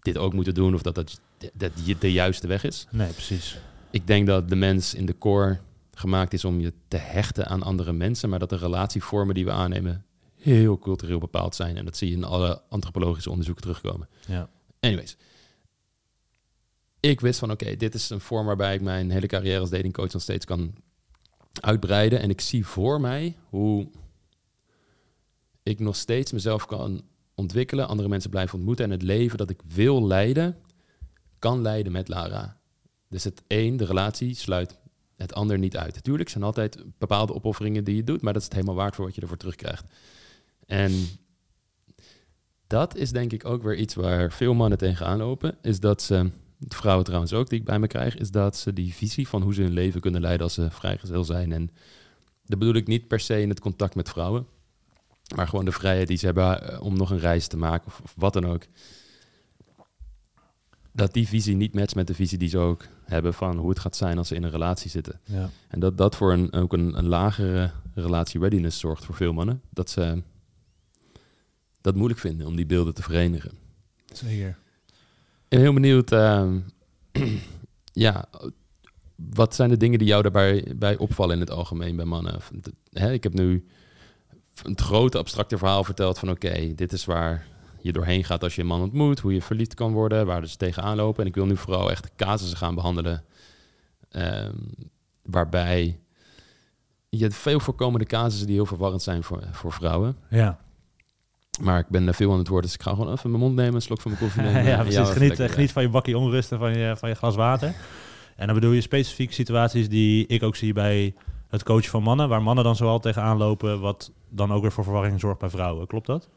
[0.00, 1.20] dit ook moeten doen of dat dat,
[1.52, 2.86] dat de juiste weg is.
[2.90, 3.58] Nee, precies.
[3.90, 5.58] Ik denk dat de mens in de core
[5.94, 9.50] gemaakt is om je te hechten aan andere mensen, maar dat de relatievormen die we
[9.50, 10.04] aannemen
[10.36, 11.76] heel cultureel bepaald zijn.
[11.76, 14.08] En dat zie je in alle antropologische onderzoeken terugkomen.
[14.26, 14.48] Ja.
[14.80, 15.16] Anyways.
[17.02, 20.12] Ik wist van oké, dit is een vorm waarbij ik mijn hele carrière als datingcoach
[20.12, 20.74] nog steeds kan
[21.60, 22.20] uitbreiden.
[22.20, 23.88] En ik zie voor mij hoe
[25.62, 27.02] ik nog steeds mezelf kan
[27.34, 30.56] ontwikkelen, andere mensen blijven ontmoeten en het leven dat ik wil leiden,
[31.38, 32.60] kan leiden met Lara.
[33.08, 34.78] Dus het een, de relatie, sluit
[35.16, 35.94] het ander niet uit.
[35.94, 39.04] Natuurlijk zijn altijd bepaalde opofferingen die je doet, maar dat is het helemaal waard voor
[39.04, 39.84] wat je ervoor terugkrijgt.
[40.66, 40.92] En
[42.66, 46.30] dat is denk ik ook weer iets waar veel mannen tegenaan lopen, is dat ze,
[46.68, 49.54] vrouwen trouwens ook die ik bij me krijg, is dat ze die visie van hoe
[49.54, 51.52] ze hun leven kunnen leiden als ze vrijgezel zijn.
[51.52, 51.70] En
[52.46, 54.46] dat bedoel ik niet per se in het contact met vrouwen,
[55.36, 58.00] maar gewoon de vrijheid die ze hebben eh, om nog een reis te maken of,
[58.02, 58.62] of wat dan ook
[60.92, 63.78] dat die visie niet matcht met de visie die ze ook hebben van hoe het
[63.78, 65.20] gaat zijn als ze in een relatie zitten.
[65.24, 65.50] Ja.
[65.68, 69.62] En dat dat voor een, ook een, een lagere relatie readiness zorgt voor veel mannen.
[69.70, 70.22] Dat ze
[71.80, 73.50] dat moeilijk vinden om die beelden te verenigen.
[74.12, 74.58] Zeker.
[75.52, 76.58] Ben heel benieuwd, ehm,
[78.06, 78.24] ja,
[79.16, 82.40] wat zijn de dingen die jou daarbij bij opvallen in het algemeen bij mannen?
[82.92, 83.66] Ik heb nu
[84.62, 87.46] een grote abstracte verhaal verteld van oké, dit is waar
[87.80, 90.56] je doorheen gaat als je een man ontmoet, hoe je verliefd kan worden, waar dus
[90.56, 91.22] tegenaan lopen.
[91.22, 93.24] En ik wil nu vooral echt casussen gaan behandelen,
[94.08, 94.56] ehm,
[95.22, 96.00] waarbij
[97.08, 100.16] je veel voorkomende casussen die heel verwarrend zijn voor, voor vrouwen.
[100.30, 100.60] Ja.
[101.60, 103.74] Maar ik ben veel aan het worden, dus ik ga gewoon even mijn mond nemen,
[103.74, 104.64] een slok van mijn koffie nemen.
[104.64, 105.08] ja, precies.
[105.08, 107.74] Geniet, lekker, geniet van je bakje onrust en van je, van je glas water.
[108.36, 111.14] En dan bedoel je specifiek situaties die ik ook zie bij
[111.48, 114.84] het coachen van mannen, waar mannen dan zoal tegenaan lopen, wat dan ook weer voor
[114.84, 115.86] verwarring zorgt bij vrouwen.
[115.86, 116.28] Klopt dat?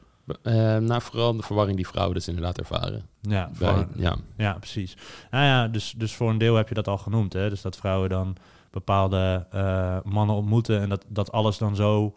[0.41, 3.05] Eh, nou, vooral de verwarring die vrouwen dus inderdaad ervaren.
[3.21, 4.15] Ja, Bij- voor- ja.
[4.37, 4.97] ja precies.
[5.31, 7.33] Nou ja, dus, dus voor een deel heb je dat al genoemd.
[7.33, 7.49] Hè?
[7.49, 8.35] Dus dat vrouwen dan
[8.71, 12.15] bepaalde eh, mannen ontmoeten en dat, dat alles dan zo,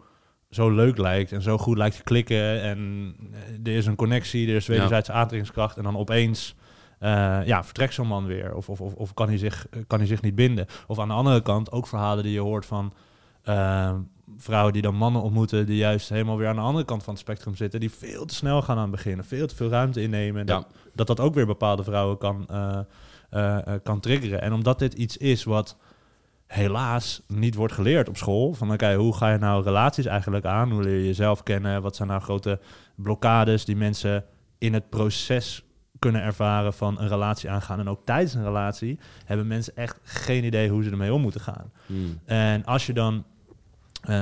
[0.49, 2.61] zo leuk lijkt en zo goed lijkt te klikken.
[2.61, 6.55] En eh, er is een connectie, er is wederzijdse aantrekkingskracht en dan opeens...
[6.99, 8.55] eh, ja, vertrekt zo'n man weer.
[8.55, 10.65] Of, of, of, of kan, hij zich, kan hij zich niet binden.
[10.87, 12.93] Of aan de andere kant ook verhalen die je hoort van
[13.43, 13.93] eh,
[14.37, 15.65] vrouwen die dan mannen ontmoeten...
[15.65, 17.79] die juist helemaal weer aan de andere kant van het spectrum zitten...
[17.79, 20.41] die veel te snel gaan aan het beginnen, veel te veel ruimte innemen.
[20.41, 20.53] En Ja.
[20.55, 22.47] dat, dat dat ook weer bepaalde vrouwen kan,
[23.83, 24.41] kan triggeren.
[24.41, 25.77] En omdat dit iets is wat
[26.49, 28.53] helaas niet wordt geleerd op school.
[28.53, 30.71] Van oké, hoe ga je nou relaties eigenlijk aan?
[30.71, 31.81] Hoe leer je jezelf kennen?
[31.81, 32.59] Wat zijn nou grote
[32.95, 34.25] blokkades die mensen
[34.57, 35.63] in het proces
[35.99, 37.79] kunnen ervaren van een relatie aangaan?
[37.79, 41.41] En ook tijdens een relatie hebben mensen echt geen idee hoe ze ermee om moeten
[41.41, 41.71] gaan.
[41.85, 42.19] Hmm.
[42.25, 43.23] En als je dan
[44.01, 44.15] eh,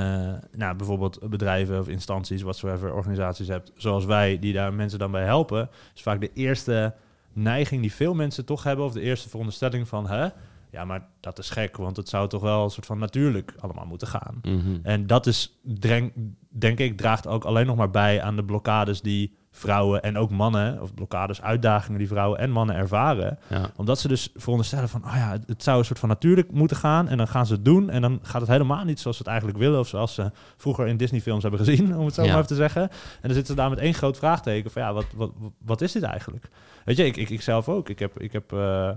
[0.51, 5.23] nou, bijvoorbeeld bedrijven of instanties, whatsoever, organisaties hebt, zoals wij, die daar mensen dan bij
[5.23, 6.93] helpen, is vaak de eerste
[7.33, 10.27] neiging die veel mensen toch hebben, of de eerste veronderstelling van, hè,
[10.71, 13.85] ja, maar dat is gek, want het zou toch wel een soort van natuurlijk allemaal
[13.85, 14.39] moeten gaan.
[14.41, 14.77] Mhm.
[14.83, 16.13] En dat is, denk,
[16.49, 20.29] denk ik, draagt ook alleen nog maar bij aan de blokkades die vrouwen en ook
[20.29, 23.69] mannen, of blokkades, uitdagingen die vrouwen en mannen ervaren Ja.
[23.75, 26.77] omdat ze dus veronderstellen van, oh ja, het, het zou een soort van natuurlijk moeten
[26.77, 27.07] gaan.
[27.07, 27.89] En dan gaan ze het doen.
[27.89, 29.79] En dan gaat het helemaal niet zoals ze het eigenlijk willen.
[29.79, 32.27] Of zoals ze vroeger in Disney-films hebben gezien, om het zo Ja.
[32.27, 32.81] maar even te zeggen.
[32.81, 32.89] En
[33.21, 35.31] dan zitten ze daar met één groot vraagteken van, ja, wat, wat,
[35.65, 36.49] wat is dit eigenlijk?
[36.85, 37.89] Weet je, ik, ik, ik zelf ook.
[37.89, 38.89] Ik heb, ik heb eh,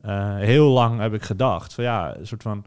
[0.00, 2.64] eh, heel lang heb ik gedacht van, ja, een soort van...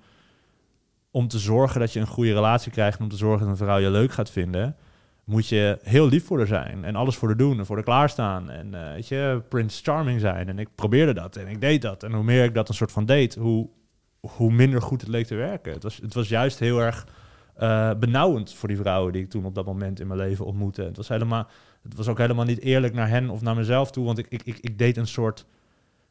[1.11, 2.99] Om te zorgen dat je een goede relatie krijgt...
[2.99, 4.75] om te zorgen dat een vrouw je leuk gaat vinden
[5.29, 7.85] moet je heel lief voor haar zijn en alles voor haar doen en voor haar
[7.85, 10.47] klaarstaan en eh, weet je, Prince Charming zijn.
[10.47, 12.03] En ik probeerde dat en ik deed dat.
[12.03, 13.69] En hoe meer ik dat een soort van deed, hoe,
[14.19, 15.73] hoe minder goed het leek te werken.
[15.73, 17.07] Het was, het was juist heel erg
[17.55, 20.83] eh, benauwend voor die vrouwen die ik toen op dat moment in mijn leven ontmoette.
[20.83, 21.47] Het was, helemaal,
[21.83, 24.43] het was ook helemaal niet eerlijk naar hen of naar mezelf toe, want ik, ik,
[24.43, 25.45] ik, ik deed een soort...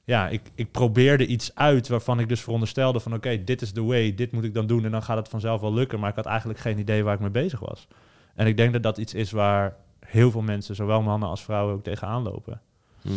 [0.08, 3.14] Ja, ik, ik probeerde iets uit waarvan ik dus veronderstelde van...
[3.14, 5.60] oké, dit is the way, dit moet ik dan doen en dan gaat het vanzelf
[5.60, 6.00] wel lukken.
[6.00, 7.88] Maar ik had eigenlijk geen idee waar ik mee bezig was.
[8.34, 11.74] En ik denk dat dat iets is waar heel veel mensen, zowel mannen als vrouwen,
[11.74, 12.60] ook tegenaan lopen
[13.02, 13.16] Hmm.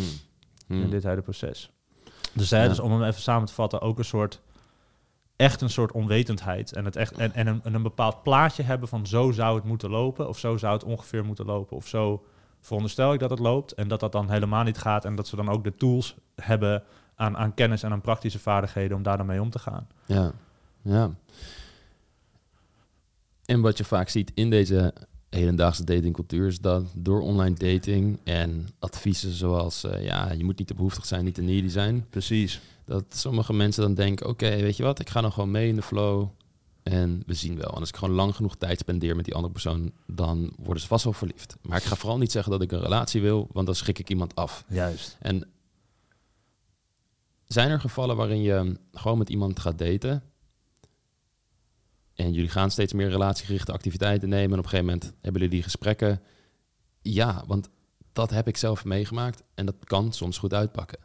[0.66, 0.82] Hmm.
[0.82, 1.70] in dit hele proces.
[2.32, 2.68] Dus, hè, Ja.
[2.68, 4.40] dus om hem even samen te vatten, ook een soort
[5.36, 8.88] echt een soort onwetendheid en het echt en, en, een, en een bepaald plaatje hebben
[8.88, 12.24] van zo zou het moeten lopen of zo zou het ongeveer moeten lopen of zo
[12.62, 15.36] veronderstel ik dat het loopt en dat dat dan helemaal niet gaat en dat ze
[15.36, 16.82] dan ook de tools hebben
[17.14, 19.86] aan, aan kennis en aan praktische vaardigheden om daar dan mee om te gaan.
[20.06, 20.32] Ja,
[20.82, 21.10] ja.
[23.44, 24.94] En wat je vaak ziet in deze
[25.28, 30.66] hedendaagse datingcultuur is dat door online dating en adviezen zoals eh, ja, je moet niet
[30.66, 32.60] te behoeftig zijn, niet te needy zijn, Precies.
[32.84, 35.76] dat sommige mensen dan denken, oké, weet je wat, ik ga dan gewoon mee in
[35.76, 36.28] de flow
[36.82, 37.70] en we zien wel.
[37.70, 40.88] En als ik gewoon lang genoeg tijd spendeer met die andere persoon, dan worden ze
[40.88, 41.56] vast wel verliefd.
[41.62, 44.10] Maar ik ga vooral niet zeggen dat ik een relatie wil, want dan schrik ik
[44.10, 44.64] iemand af.
[44.68, 45.16] Juist.
[45.20, 45.48] En
[47.44, 50.22] zijn er gevallen waarin je gewoon met iemand gaat daten
[52.14, 55.56] en jullie gaan steeds meer relatiegerichte activiteiten nemen en op een gegeven moment hebben jullie
[55.56, 56.22] die gesprekken?
[57.02, 57.68] Ja, want
[58.12, 60.98] dat heb ik zelf meegemaakt en dat kan soms goed uitpakken.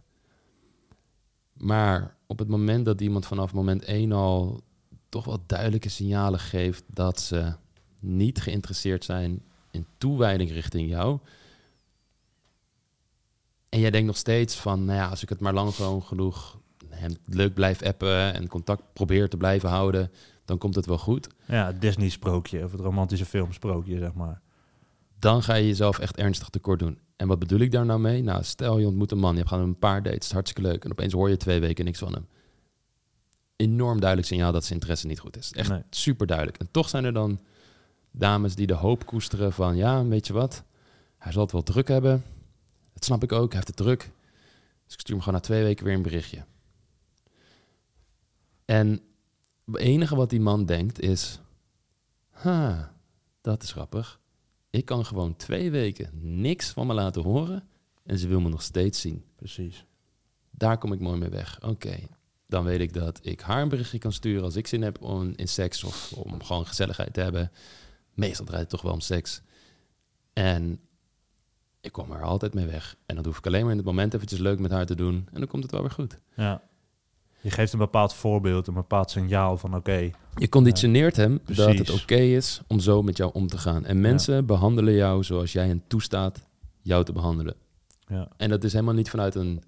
[1.53, 4.61] Maar op het moment dat iemand vanaf moment 1 al
[5.09, 7.53] toch wel duidelijke signalen geeft dat ze
[7.99, 11.19] niet geïnteresseerd zijn in toewijding richting jou,
[13.69, 16.59] en jij denkt nog steeds van, nou ja, als ik het maar lang gewoon genoeg
[16.89, 20.11] hem leuk blijf appen en contact probeer te blijven houden,
[20.45, 21.27] dan komt het wel goed.
[21.45, 24.41] Ja, het Disney-sprookje of het romantische filmsprookje, zeg maar.
[25.19, 26.99] Dan ga je jezelf echt ernstig tekort doen.
[27.15, 28.23] En wat bedoel ik daar nou mee?
[28.23, 30.83] Nou, stel je ontmoet een man, je hebt gewoon een paar dates, hartstikke leuk.
[30.83, 32.27] En opeens hoor je twee weken niks van hem.
[33.57, 35.51] Enorm duidelijk signaal dat zijn interesse niet goed is.
[35.51, 35.81] Echt Nee.
[35.89, 36.57] super duidelijk.
[36.57, 37.39] En toch zijn er dan
[38.11, 40.63] dames die de hoop koesteren van, ja, weet je wat?
[41.17, 42.23] Hij zal het wel druk hebben.
[42.93, 43.99] Dat snap ik ook, hij heeft het druk.
[44.85, 46.45] Dus ik stuur hem gewoon na twee weken weer een berichtje.
[48.65, 49.01] En
[49.65, 51.39] het enige wat die man denkt is...
[52.29, 52.93] Ha,
[53.41, 54.19] dat is grappig.
[54.69, 56.09] Ik kan gewoon twee weken
[56.41, 57.67] niks van me laten horen...
[58.03, 59.23] en ze wil me nog steeds zien.
[59.35, 59.85] Precies.
[60.51, 61.61] Daar kom ik mooi mee weg.
[61.61, 61.97] Oké,
[62.47, 64.43] dan weet ik dat ik haar een berichtje kan sturen...
[64.43, 67.51] als ik zin heb om, in seks of om gewoon gezelligheid te hebben.
[68.13, 69.41] Meestal draait het toch wel om seks.
[70.33, 70.79] En
[71.81, 72.95] ik kom er altijd mee weg.
[73.05, 75.27] En dan hoef ik alleen maar in het moment eventjes leuk met haar te doen...
[75.31, 76.19] en dan komt het wel weer goed.
[76.35, 76.61] Ja.
[77.41, 81.89] Je geeft een bepaald voorbeeld, een bepaald signaal van oké, Je conditioneert hem dat het
[82.01, 83.85] oké is om zo met jou om te gaan.
[83.85, 86.47] En mensen behandelen jou zoals jij hen toestaat
[86.81, 87.55] jou te behandelen.
[88.07, 88.27] ja.
[88.37, 89.63] En dat is helemaal niet vanuit een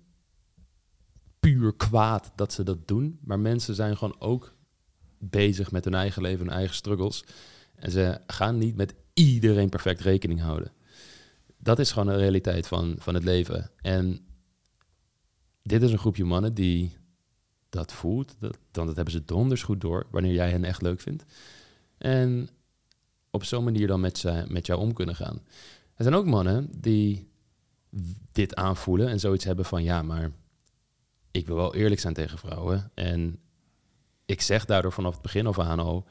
[1.40, 3.20] puur kwaad dat ze dat doen.
[3.22, 4.56] Maar mensen zijn gewoon ook
[5.18, 7.24] bezig met hun eigen leven, hun eigen struggles.
[7.76, 10.72] En ze gaan niet met iedereen perfect rekening houden.
[11.58, 13.72] Dat is gewoon de realiteit van, van het leven.
[13.82, 14.20] En
[15.64, 16.98] dit is een groepje mannen die
[17.70, 18.36] dat voelt.
[18.40, 21.26] Dat, dan dat hebben ze donders goed door wanneer jij hen echt leuk vindt.
[21.98, 22.50] En
[23.30, 25.42] op zo'n manier dan met, ze, met jou om kunnen gaan.
[25.96, 27.28] Er zijn ook mannen die
[28.32, 30.32] dit aanvoelen en zoiets hebben van ja, maar
[31.32, 32.92] ik wil wel eerlijk zijn tegen vrouwen.
[32.94, 33.40] En
[34.26, 36.08] ik zeg daardoor vanaf het begin af aan al,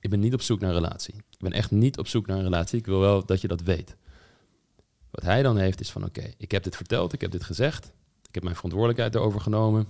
[0.00, 1.14] ik ben niet op zoek naar een relatie.
[1.14, 2.78] Ik ben echt niet op zoek naar een relatie.
[2.78, 3.96] Ik wil wel dat je dat weet.
[5.10, 7.92] Wat hij dan heeft is van oké, ik heb dit verteld, ik heb dit gezegd.
[8.28, 9.86] Ik heb mijn verantwoordelijkheid erover genomen.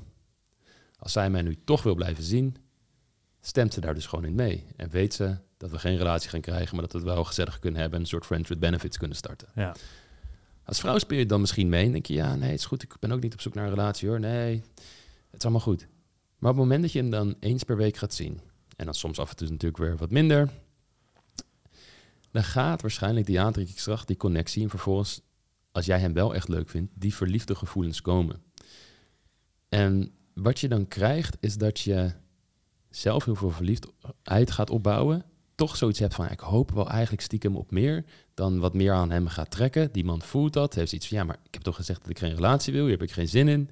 [0.98, 2.56] Als zij mij nu toch wil blijven zien,
[3.40, 4.66] stemt ze daar dus gewoon in mee.
[4.76, 7.58] En weet ze dat we geen relatie gaan krijgen, maar dat we het wel gezellig
[7.58, 9.48] kunnen hebben en een soort friends with benefits kunnen starten.
[9.54, 9.74] Ja.
[10.70, 12.82] Als vrouw speel je dan misschien mee en denk je, ja, nee, het is goed,
[12.82, 14.20] ik ben ook niet op zoek naar een relatie hoor.
[14.20, 14.62] Nee,
[15.30, 15.86] het is allemaal goed.
[16.38, 18.40] Maar op het moment dat je hem dan eens per week gaat zien,
[18.76, 20.50] en dan soms af en toe natuurlijk weer wat minder,
[22.30, 25.20] dan gaat waarschijnlijk die aantrekkingskracht, die connectie, en vervolgens,
[25.72, 28.42] als jij hem wel echt leuk vindt, die verliefde gevoelens komen.
[29.68, 32.12] En wat je dan krijgt, is dat je
[32.90, 35.24] zelf heel veel verliefdheid gaat opbouwen.
[35.60, 39.10] Toch zoiets hebt van, ik hoop wel eigenlijk stiekem op meer dan wat meer aan
[39.10, 39.92] hem gaat trekken.
[39.92, 42.18] Die man voelt dat, heeft iets van, ja, maar ik heb toch gezegd dat ik
[42.18, 43.70] geen relatie wil, hier heb ik geen zin in.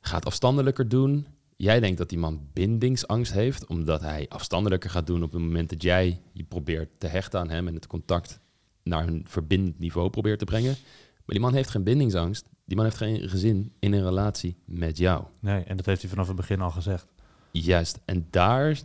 [0.00, 1.26] Gaat afstandelijker doen.
[1.56, 5.70] Jij denkt dat die man bindingsangst heeft, omdat hij afstandelijker gaat doen op het moment
[5.70, 8.40] dat jij je probeert te hechten aan hem en het contact
[8.82, 10.76] naar een verbindend niveau probeert te brengen.
[11.14, 12.46] Maar die man heeft geen bindingsangst.
[12.64, 15.24] Die man heeft geen gezin in een relatie met jou.
[15.40, 17.06] Nee, en dat heeft hij vanaf het begin al gezegd.
[17.52, 17.98] Juist.
[18.04, 18.78] En daar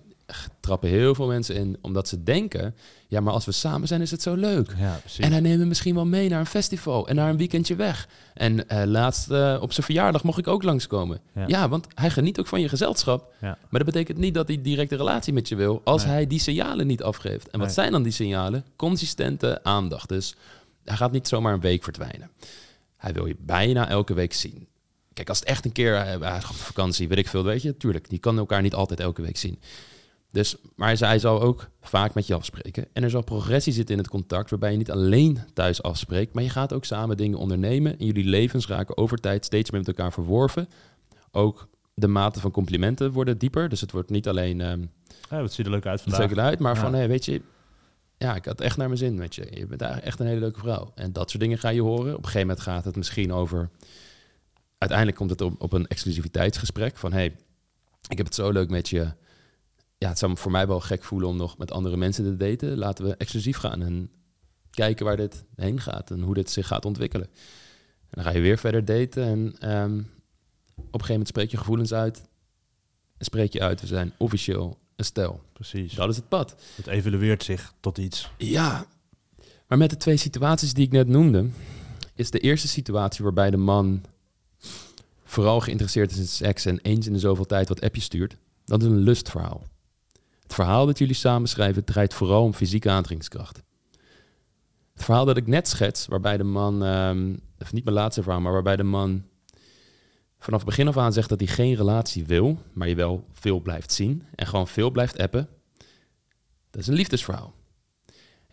[0.59, 2.75] trappen heel veel mensen in, omdat ze denken:
[3.07, 4.73] ja, maar als we samen zijn, is het zo leuk.
[4.77, 4.99] Ja.
[5.17, 8.07] En hij neemt me misschien wel mee naar een festival en naar een weekendje weg.
[8.33, 11.19] En eh, laatst eh, op zijn verjaardag mocht ik ook langskomen.
[11.35, 11.43] Ja.
[11.47, 11.69] Ja.
[11.69, 13.33] want hij geniet ook van je gezelschap.
[13.41, 13.47] Ja.
[13.69, 16.13] Maar dat betekent niet dat hij direct een relatie met je wil als Nee.
[16.13, 17.49] hij die signalen niet afgeeft.
[17.49, 17.75] En wat Nee.
[17.75, 18.65] zijn dan die signalen?
[18.75, 20.09] Consistente aandacht.
[20.09, 20.35] Dus
[20.83, 22.29] hij gaat niet zomaar een week verdwijnen.
[22.97, 24.67] Hij wil je bijna elke week zien.
[25.13, 27.61] Kijk, als het echt een keer, eh, hij gaat op vakantie, weet ik veel, weet
[27.61, 29.59] je, tuurlijk, die kan elkaar niet altijd elke week zien.
[30.33, 32.87] Dus, maar zij zal ook vaak met je afspreken.
[32.93, 36.43] En er zal progressie zitten in het contact, waarbij je niet alleen thuis afspreekt, maar
[36.43, 37.99] je gaat ook samen dingen ondernemen.
[37.99, 40.67] En jullie levens raken over tijd steeds meer met elkaar verworven.
[41.31, 43.69] Ook de mate van complimenten worden dieper.
[43.69, 44.61] Dus het wordt niet alleen.
[44.61, 44.91] Um,
[45.29, 46.19] ja, het ziet er leuk uit vandaag.
[46.19, 47.41] Het ziet er uit, maar van, hey, weet je,
[48.17, 49.47] ja, ik had echt naar mijn zin met je.
[49.49, 50.91] Je bent echt een hele leuke vrouw.
[50.95, 52.11] En dat soort dingen ga je horen.
[52.11, 53.69] Op een gegeven moment gaat het misschien over.
[54.77, 57.35] Uiteindelijk komt het op, op een exclusiviteitsgesprek van hey,
[58.07, 59.11] ik heb het zo leuk met je.
[60.03, 62.37] Ja, het zou me voor mij wel gek voelen om nog met andere mensen te
[62.37, 62.77] daten.
[62.77, 64.09] Laten we exclusief gaan en
[64.69, 67.27] kijken waar dit heen gaat en hoe dit zich gaat ontwikkelen.
[68.09, 70.03] En dan ga je weer verder daten en ehm, op
[70.75, 72.21] een gegeven moment spreek je gevoelens uit.
[73.17, 75.41] En spreek je uit, we zijn officieel een stel.
[75.53, 75.93] Precies.
[75.93, 76.55] Dat is het pad.
[76.75, 78.31] Het evalueert zich tot iets.
[78.37, 78.85] Ja,
[79.67, 81.49] maar met de twee situaties die ik net noemde,
[82.15, 84.03] is de eerste situatie waarbij de man
[85.23, 88.81] vooral geïnteresseerd is in seks en eens in de zoveel tijd wat appje stuurt, dat
[88.81, 89.71] is een lustverhaal.
[90.43, 93.63] Het verhaal dat jullie samen schrijven draait vooral om fysieke aantrekkingskracht.
[94.93, 98.41] Het verhaal dat ik net schets, waarbij de man, um, of niet mijn laatste verhaal,
[98.41, 99.23] maar waarbij de man
[100.39, 103.59] vanaf het begin af aan zegt dat hij geen relatie wil, maar je wel veel
[103.59, 105.49] blijft zien en gewoon veel blijft appen,
[106.69, 107.53] dat is een liefdesverhaal.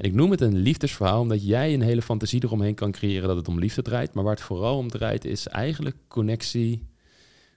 [0.00, 3.36] En ik noem het een liefdesverhaal omdat jij een hele fantasie eromheen kan creëren dat
[3.36, 4.14] het om liefde draait.
[4.14, 6.86] Maar waar het vooral om draait is eigenlijk connectie,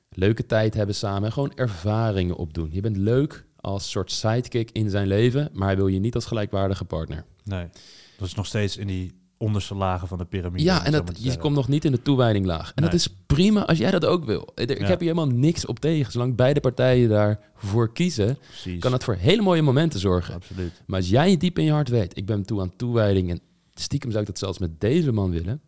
[0.09, 2.69] leuke tijd hebben samen en gewoon ervaringen opdoen.
[2.71, 6.25] Je bent leuk als soort sidekick in zijn leven, maar hij wil je niet als
[6.25, 7.25] gelijkwaardige partner.
[7.43, 7.67] Nee,
[8.17, 10.63] dat is nog steeds in die onderste lagen van de piramide.
[10.63, 12.71] Ja, en dat, je komt nog niet in de toewijdinglaag.
[12.75, 14.51] En dat is prima als jij dat ook wil.
[14.55, 16.11] Ik heb hier helemaal niks op tegen.
[16.11, 18.37] Zolang beide partijen daarvoor kiezen,
[18.79, 20.33] kan het voor hele mooie momenten zorgen.
[20.33, 20.81] Absoluut.
[20.85, 23.39] Maar als jij diep in je hart weet, ik ben toe aan toewijding en
[23.73, 25.61] stiekem zou ik dat zelfs met deze man willen,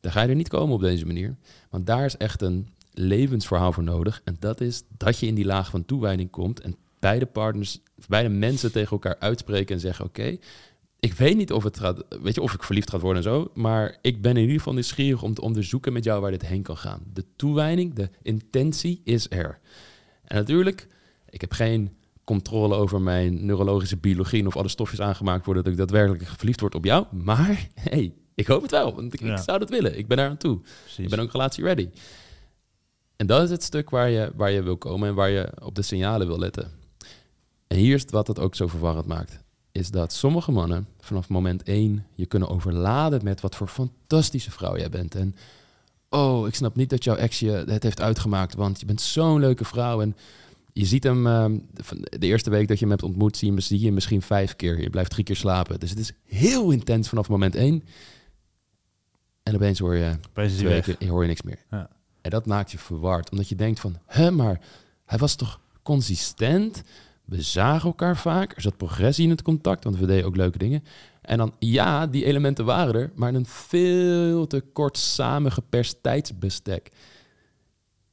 [0.00, 1.36] dan ga je er niet komen op deze manier.
[1.70, 4.20] Want daar is echt een levensverhaal voor nodig.
[4.24, 8.28] En dat is dat je in die laag van toewijding komt en beide partners, beide
[8.28, 10.38] mensen tegen elkaar uitspreken en zeggen: Oké,
[11.00, 13.50] ik weet niet of het gaat, weet je, of ik verliefd gaat worden en zo.
[13.54, 16.62] Maar ik ben in ieder geval nieuwsgierig om te onderzoeken met jou waar dit heen
[16.62, 17.02] kan gaan.
[17.12, 19.58] De toewijding, de intentie is er.
[20.24, 20.88] En natuurlijk,
[21.28, 25.78] ik heb geen controle over mijn neurologische biologie of alle stofjes aangemaakt worden dat ik
[25.78, 27.06] daadwerkelijk verliefd word op jou.
[27.10, 29.98] Maar hey, ik hoop het wel, want ik, ik zou dat willen.
[29.98, 30.60] Ik ben daar aan toe.
[30.82, 31.04] Precies.
[31.04, 31.88] Ik ben ook relatie ready.
[33.16, 35.74] En dat is het stuk waar je, waar je wil komen en waar je op
[35.74, 36.79] de signalen wil letten.
[37.70, 41.62] En hier is wat het ook zo verwarrend maakt is dat sommige mannen vanaf moment
[41.62, 45.14] één je kunnen overladen met wat voor fantastische vrouw jij bent.
[45.14, 45.36] En
[46.08, 49.40] oh, ik snap niet dat jouw ex je het heeft uitgemaakt, want je bent zo'n
[49.40, 50.00] leuke vrouw.
[50.00, 50.16] En
[50.72, 51.44] je ziet hem uh,
[52.18, 54.80] de eerste week dat je hem hebt ontmoet, zie je, zie je misschien vijf keer.
[54.80, 55.80] Je blijft drie keer slapen.
[55.80, 57.84] Dus het is heel intens vanaf moment één.
[59.42, 61.64] En opeens hoor je twee weken, hoor je niks meer.
[61.70, 61.90] Ja.
[62.20, 64.60] En dat maakt je verward, omdat je denkt van, hè, maar
[65.04, 66.82] hij was toch consistent?
[67.30, 68.56] We zagen elkaar vaak.
[68.56, 70.84] Er zat progressie in het contact, want we deden ook leuke dingen.
[71.22, 76.90] En dan, ja, die elementen waren er, maar in een veel te kort samengeperst tijdsbestek.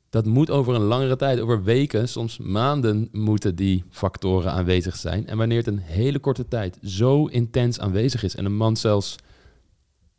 [0.09, 5.27] Dat moet over een langere tijd, over weken, soms maanden moeten die factoren aanwezig zijn.
[5.27, 9.15] En wanneer het een hele korte tijd zo intens aanwezig is en een man zelfs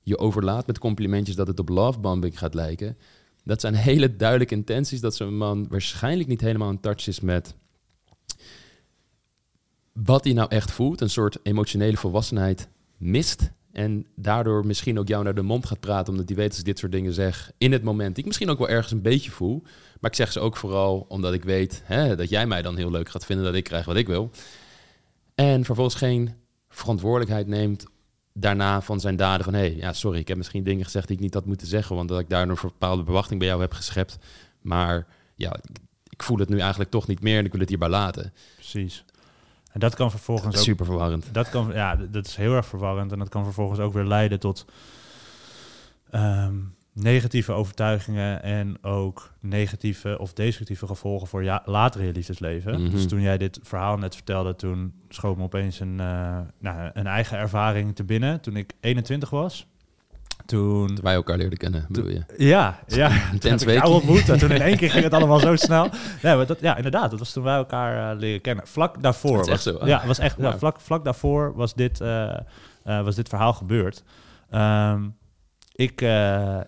[0.03, 2.97] je overlaat met complimentjes dat het op lovebombing gaat lijken,
[3.45, 7.55] dat zijn hele duidelijke intenties dat zo'n man waarschijnlijk niet helemaal in touch is met
[10.05, 13.51] wat hij nou echt voelt, een soort emotionele volwassenheid mist.
[13.73, 16.65] En daardoor misschien ook jou naar de mond gaat praten, omdat hij weet als ik
[16.65, 18.09] dit soort dingen zeg in het moment.
[18.09, 19.63] Die ik misschien ook wel ergens een beetje voel.
[20.01, 22.91] Maar ik zeg ze ook vooral omdat ik weet hè, dat jij mij dan heel
[22.91, 24.31] leuk gaat vinden dat ik krijg wat ik wil.
[25.35, 26.35] En vervolgens geen
[26.69, 27.85] verantwoordelijkheid neemt
[28.33, 29.45] daarna van zijn daden.
[29.45, 31.67] Van hé, hey, ja, sorry, ik heb misschien dingen gezegd die ik niet had moeten
[31.67, 34.19] zeggen, want dat ik daar een bepaalde verwachting bij jou heb geschept.
[34.61, 35.57] Maar ja,
[36.09, 38.33] ik voel het nu eigenlijk toch niet meer en ik wil het hierbij laten.
[38.55, 39.05] Precies.
[39.73, 40.63] En dat kan vervolgens ook...
[40.63, 41.29] Super verwarrend.
[41.33, 43.13] Dat kan, ja, dat is heel erg verwarrend.
[43.13, 44.65] En dat kan vervolgens ook weer leiden tot
[46.11, 46.55] ehm,
[46.93, 52.83] negatieve overtuigingen en ook negatieve of destructieve gevolgen voor ja, later in je liefdesleven.
[52.83, 52.91] Mhm.
[52.91, 57.07] Dus toen jij dit verhaal net vertelde, toen schoot me opeens een, uh, nou, een
[57.07, 58.41] eigen ervaring te binnen.
[58.41, 59.67] Toen ik 21 was.
[60.49, 62.23] Toen, wij elkaar leerden kennen, bedoel je?
[62.37, 63.11] Ja, ja.
[63.33, 63.87] Intens week.
[63.87, 64.29] ontmoet.
[64.29, 65.91] En toen in één keer ging het allemaal zo snel.
[66.23, 67.11] Ja, maar dat, ja, inderdaad.
[67.11, 68.67] Dat was toen wij elkaar uh, leren kennen.
[68.67, 69.37] Vlak daarvoor.
[69.37, 69.87] was, echt zo.
[69.87, 72.37] Ja, was echt, ja, vlak, vlak daarvoor was dit, uh,
[72.87, 74.05] uh, was dit verhaal gebeurd.
[74.51, 75.17] Um,
[75.73, 76.01] ik,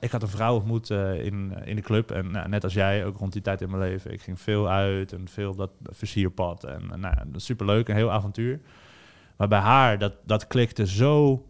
[0.00, 2.10] ik had een vrouw ontmoet in, in de club.
[2.10, 4.12] En nou, net als jij, ook rond die tijd in mijn leven.
[4.12, 6.64] Ik ging veel uit en veel op dat versierpad.
[6.64, 8.60] En nou, dat superleuk, een heel avontuur.
[9.36, 11.44] Maar bij haar, dat, dat klikte zo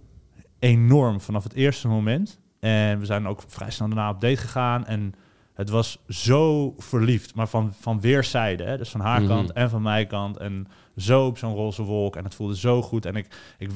[0.60, 2.40] enorm vanaf het eerste moment.
[2.60, 4.86] En we zijn ook vrij snel daarna op date gegaan.
[4.86, 5.14] En
[5.60, 8.66] Het was zo verliefd, maar van, van weerszijden.
[8.68, 8.76] Hè?
[8.76, 9.28] Dus van haar Mhm.
[9.30, 10.36] kant en van mijn kant.
[10.36, 12.16] En zo op zo'n roze wolk.
[12.16, 13.06] En het voelde zo goed.
[13.06, 13.26] En ik,
[13.58, 13.70] ik,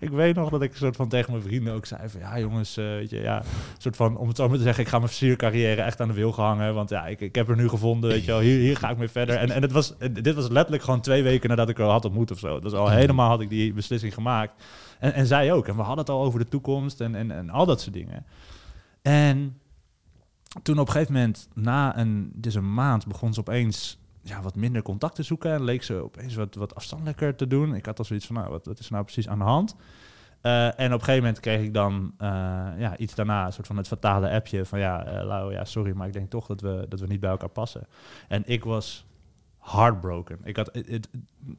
[0.00, 2.20] ik weet nog dat ik een soort van tegen mijn vrienden ook zei van...
[2.20, 3.42] Ja jongens, eh, weet je, ja,
[3.78, 4.82] soort van, om het zo maar te zeggen...
[4.82, 6.74] Ik ga mijn versiercarrière echt aan de wil gehangen.
[6.74, 8.40] Want ja, ik, ik heb er nu gevonden, weet je wel.
[8.40, 9.36] Hier, hier ga ik mee verder.
[9.36, 12.30] En, en het was, dit was letterlijk gewoon twee weken nadat ik haar had ontmoet
[12.30, 12.54] of zo.
[12.54, 14.62] Het was al helemaal had ik die beslissing gemaakt.
[14.98, 15.68] En, en zij ook.
[15.68, 18.26] En we hadden het al over de toekomst en, en, en al dat soort dingen.
[19.02, 19.58] En
[20.62, 24.54] toen op een gegeven moment, na een, dus een maand, begon ze opeens ja, wat
[24.54, 25.52] minder contact te zoeken.
[25.52, 27.74] En leek ze opeens wat, wat afstandelijker te doen.
[27.74, 29.76] Ik had al zoiets van, nou, wat, wat is nou precies aan de hand?
[30.40, 32.28] Eh, en op een gegeven moment kreeg ik dan eh,
[32.78, 36.06] ja, iets daarna, een soort van het fatale appje van ja, Lau, ja, sorry, maar
[36.06, 37.86] ik denk toch dat we, dat we niet bij elkaar passen.
[38.28, 39.06] En ik was
[39.60, 40.38] heartbroken.
[40.44, 40.70] Ik, had,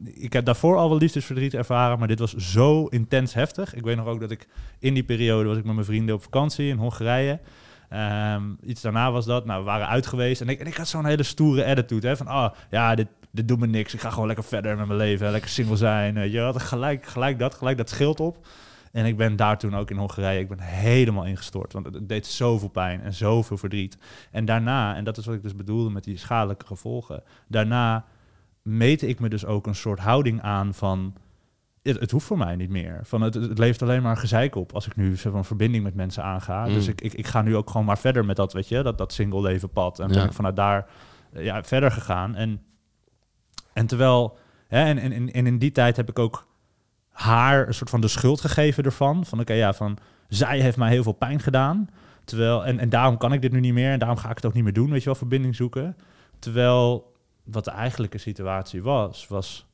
[0.03, 3.73] ik heb daarvoor al wel liefdesverdriet ervaren, maar dit was zo intens heftig.
[3.73, 4.47] Ik weet nog ook dat ik
[4.79, 7.39] in die periode was ik met mijn vrienden op vakantie in Hongarije.
[7.89, 9.45] Ehm, iets daarna was dat.
[9.45, 10.41] Nou, we waren uit geweest.
[10.41, 12.07] En ik, en ik had zo'n hele stoere attitude.
[12.07, 13.93] Hè, van, ah, ja, dit, dit doet me niks.
[13.93, 15.31] Ik ga gewoon lekker verder met mijn leven.
[15.31, 16.31] Lekker single zijn.
[16.31, 18.47] Je had gelijk, gelijk dat, gelijk dat schild op.
[18.91, 21.73] En ik ben daar toen ook in Hongarije, ik ben helemaal ingestort.
[21.73, 23.97] Want het, deed zoveel pijn en zoveel verdriet.
[24.31, 27.23] En daarna, en dat is wat ik dus bedoelde met die schadelijke gevolgen.
[27.47, 28.05] Daarna
[28.61, 31.13] meette ik me dus ook een soort houding aan van...
[31.87, 32.99] Het, het hoeft voor mij niet meer.
[33.03, 36.23] Van het, het levert alleen maar gezeik op als ik nu een verbinding met mensen
[36.23, 36.65] aanga.
[36.65, 36.73] Mm.
[36.73, 38.97] Dus ik, ik, ik ga nu ook gewoon maar verder met dat, weet je, dat,
[38.97, 39.99] dat single leven pad.
[39.99, 40.23] En ben Ja.
[40.23, 40.87] ik vanuit daar
[41.33, 42.35] eh, ja, verder gegaan.
[42.35, 42.61] En,
[43.73, 46.47] en terwijl, hè, en, en, en, en in die tijd heb ik ook
[47.09, 49.25] haar een soort van de schuld gegeven ervan.
[49.25, 49.97] Van oké, ja, van
[50.27, 51.89] zij heeft mij heel veel pijn gedaan.
[52.23, 53.91] Terwijl, en, en daarom kan ik dit nu niet meer.
[53.91, 55.97] En daarom ga ik het ook niet meer doen, weet je wel, verbinding zoeken.
[56.39, 59.66] Terwijl wat de eigenlijke situatie was, was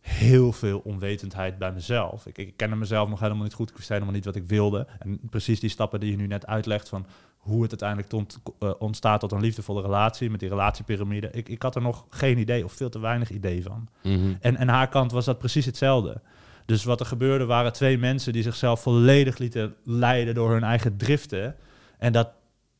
[0.00, 2.26] heel veel onwetendheid bij mezelf.
[2.26, 3.70] Ik, ik kende mezelf nog helemaal niet goed.
[3.70, 4.86] Ik wist helemaal niet wat ik wilde.
[4.98, 9.20] En precies die stappen die je nu net uitlegt van hoe het uiteindelijk eh, ontstaat
[9.20, 11.28] tot een liefdevolle relatie met die relatiepyramide.
[11.32, 13.88] Ik, ik had er nog geen idee of veel te weinig idee van.
[14.02, 14.34] Mhm.
[14.40, 16.20] En, en haar kant was dat precies hetzelfde.
[16.66, 20.96] Dus wat er gebeurde waren twee mensen die zichzelf volledig lieten leiden door hun eigen
[20.96, 21.56] driften.
[21.98, 22.30] En dat,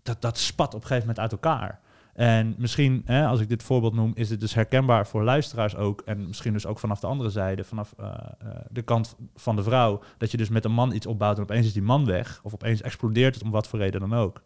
[0.02, 1.80] dat, dat spat op een gegeven moment uit elkaar.
[2.20, 6.02] En misschien, hè, als ik dit voorbeeld noem, is dit dus herkenbaar voor luisteraars ook.
[6.04, 9.62] En misschien dus ook vanaf de andere zijde, vanaf eh, eh, de kant van de
[9.62, 10.00] vrouw.
[10.18, 12.40] Dat je dus met een man iets opbouwt en opeens is die man weg.
[12.42, 14.42] Of opeens explodeert het om wat voor reden dan ook.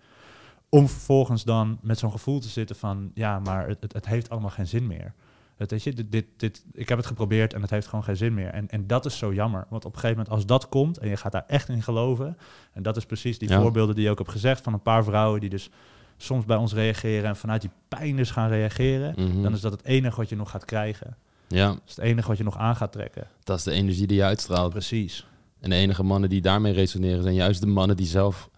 [0.69, 4.31] Om vervolgens dan met zo'n gevoel te zitten van, ja, maar het, het, het heeft
[4.31, 5.13] allemaal geen zin meer.
[5.57, 8.17] Het, weet je, dit, dit, dit, ik heb het geprobeerd en het heeft gewoon geen
[8.17, 8.49] zin meer.
[8.49, 9.67] En, en dat is zo jammer.
[9.69, 12.37] Want op een gegeven moment, als dat komt en je gaat daar echt in geloven.
[12.73, 13.61] En dat is precies die Ja.
[13.61, 15.71] voorbeelden die je ook hebt gezegd van een paar vrouwen die dus
[16.17, 19.15] soms bij ons reageren en vanuit die pijn dus gaan reageren.
[19.17, 19.43] Mhm.
[19.43, 21.17] Dan is dat het enige wat je nog gaat krijgen.
[21.49, 23.27] Ja, Dat is het enige wat je nog aan gaat trekken.
[23.45, 24.71] dat is de energie die je uitstraalt.
[24.73, 25.27] Precies.
[25.61, 28.49] En de enige mannen die daarmee resoneren zijn juist de mannen die zelf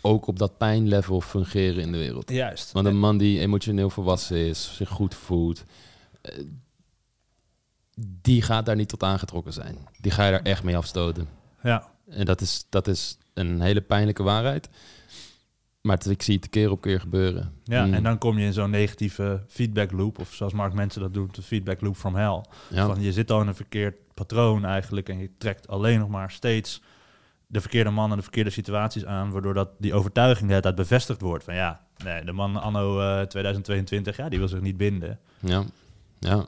[0.00, 2.30] ook op dat pijnlevel fungeren in de wereld.
[2.30, 2.72] Juist.
[2.72, 5.64] Want een man die emotioneel volwassen is, zich goed voelt,
[6.20, 6.38] eh,
[8.00, 9.76] die gaat daar niet tot aangetrokken zijn.
[10.00, 11.28] Die ga je daar echt mee afstoten.
[11.62, 14.68] Ja, En dat is, dat is een hele pijnlijke waarheid.
[15.88, 17.52] Maar het- ik zie het keer op keer gebeuren.
[17.64, 17.86] ja.
[17.86, 17.94] Mm.
[17.94, 20.18] en dan kom je in zo'n negatieve feedback loop.
[20.18, 22.44] Of zoals Mark Mensen dat doet, de feedback loop from hell.
[22.70, 22.86] Ja.
[22.86, 26.30] Van je zit al in een verkeerd patroon eigenlijk en je trekt alleen nog maar
[26.30, 26.82] steeds
[27.46, 30.74] de verkeerde man en de verkeerde situaties aan, waardoor dat die overtuiging de hele tijd
[30.74, 34.76] bevestigd wordt van ja, nee, de man anno eh, 2022, ja, die wil zich niet
[34.76, 35.18] binden.
[35.40, 35.64] Ja,
[36.18, 36.46] ja.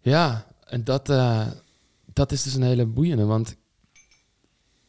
[0.00, 1.46] Ja, en dat, eh,
[2.12, 3.56] dat is dus een hele boeiende, want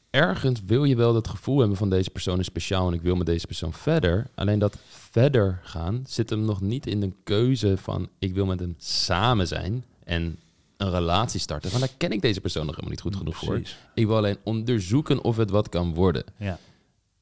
[0.10, 3.16] ergens wil je wel dat gevoel hebben van deze persoon is speciaal en ik wil
[3.16, 4.28] met deze persoon verder.
[4.36, 8.60] Alleen dat verder gaan zit hem nog niet in de keuze van ik wil met
[8.60, 10.40] hem samen zijn en
[10.78, 11.70] een relatie starten.
[11.72, 13.62] Want daar ken ik deze persoon nog helemaal niet goed genoeg voor.
[13.94, 16.24] Ik wil alleen onderzoeken of het wat kan worden.
[16.38, 16.60] Ja,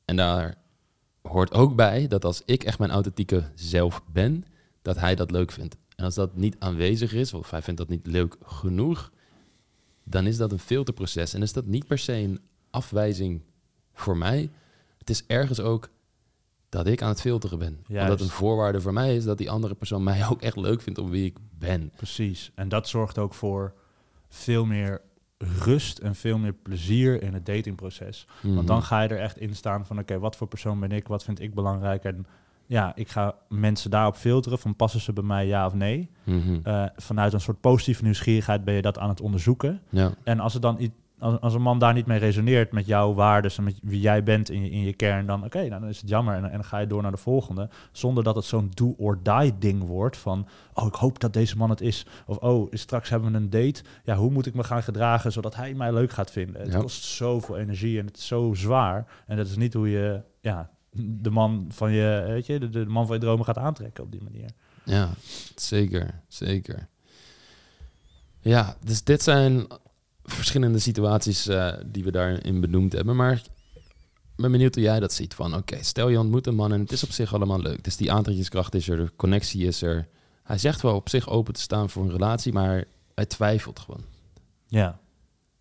[0.05, 0.57] En daar
[1.21, 4.45] hoort ook bij dat als ik echt mijn authentieke zelf ben,
[4.81, 5.75] dat hij dat leuk vindt.
[5.95, 9.11] En als dat niet aanwezig is, of hij vindt dat niet leuk genoeg,
[10.03, 11.33] dan is dat een filterproces.
[11.33, 12.39] En is dat niet per se een
[12.77, 13.41] afwijzing
[13.93, 14.49] voor mij.
[14.97, 15.89] Het is ergens ook
[16.69, 17.79] dat ik aan het filteren ben.
[17.87, 18.09] Juist.
[18.09, 20.99] Omdat een voorwaarde voor mij is dat die andere persoon mij ook echt leuk vindt
[20.99, 21.91] om wie ik ben.
[21.95, 22.51] precies.
[22.55, 23.73] En dat zorgt ook voor
[24.29, 25.01] veel meer
[25.37, 28.27] rust en veel meer plezier in het datingproces.
[28.41, 28.55] Mhm.
[28.55, 31.07] Want dan ga je er echt in staan van oké, wat voor persoon ben ik,
[31.07, 32.25] wat vind ik belangrijk en
[32.65, 36.09] ja, ik ga mensen daarop filteren van passen ze bij mij ja of nee.
[36.23, 36.59] Mhm.
[36.63, 39.81] Eh, vanuit een soort positieve nieuwsgierigheid ben je dat aan het onderzoeken.
[39.89, 40.13] Ja.
[40.23, 43.13] En als, het dan iets, als, als een man daar niet mee resoneert met jouw
[43.13, 45.89] waarden en met wie jij bent in je, in je kern, dan oké, nou, dan
[45.89, 47.69] is het jammer en, en dan ga je door naar de volgende.
[47.91, 51.57] Zonder dat het zo'n do or die ding wordt van, oh, ik hoop dat deze
[51.57, 52.05] man het is.
[52.25, 53.81] Of oh, straks hebben we een date.
[54.03, 56.61] Ja, hoe moet ik me gaan gedragen zodat hij mij leuk gaat vinden?
[56.61, 56.79] Het Ja.
[56.79, 59.23] kost zoveel energie en het is zo zwaar.
[59.27, 62.85] En dat is niet hoe je, ja, de man van je, weet je, de, de
[62.85, 64.49] man van je dromen gaat aantrekken op die manier.
[64.83, 65.09] Ja,
[65.55, 66.87] zeker, zeker.
[68.39, 69.67] Ja, dus dit zijn
[70.27, 73.15] verschillende situaties eh, die we daarin benoemd hebben.
[73.15, 73.43] Maar ik
[74.35, 75.33] ben benieuwd hoe jij dat ziet.
[75.33, 77.83] Van oké, stel je ontmoet een man en het is op zich allemaal leuk.
[77.83, 80.07] Dus die aantrekkingskracht is er, de connectie is er.
[80.43, 82.83] Hij zegt wel op zich open te staan voor een relatie, maar
[83.15, 84.03] hij twijfelt gewoon.
[84.67, 84.99] Ja.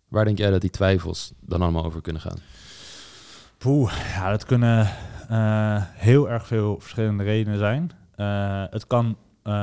[0.07, 2.37] Waar denk jij dat die twijfels dan allemaal over kunnen gaan?
[3.57, 4.89] Poeh, ja, dat kunnen
[5.29, 7.91] eh, heel erg veel verschillende redenen zijn.
[8.15, 9.17] Eh, het kan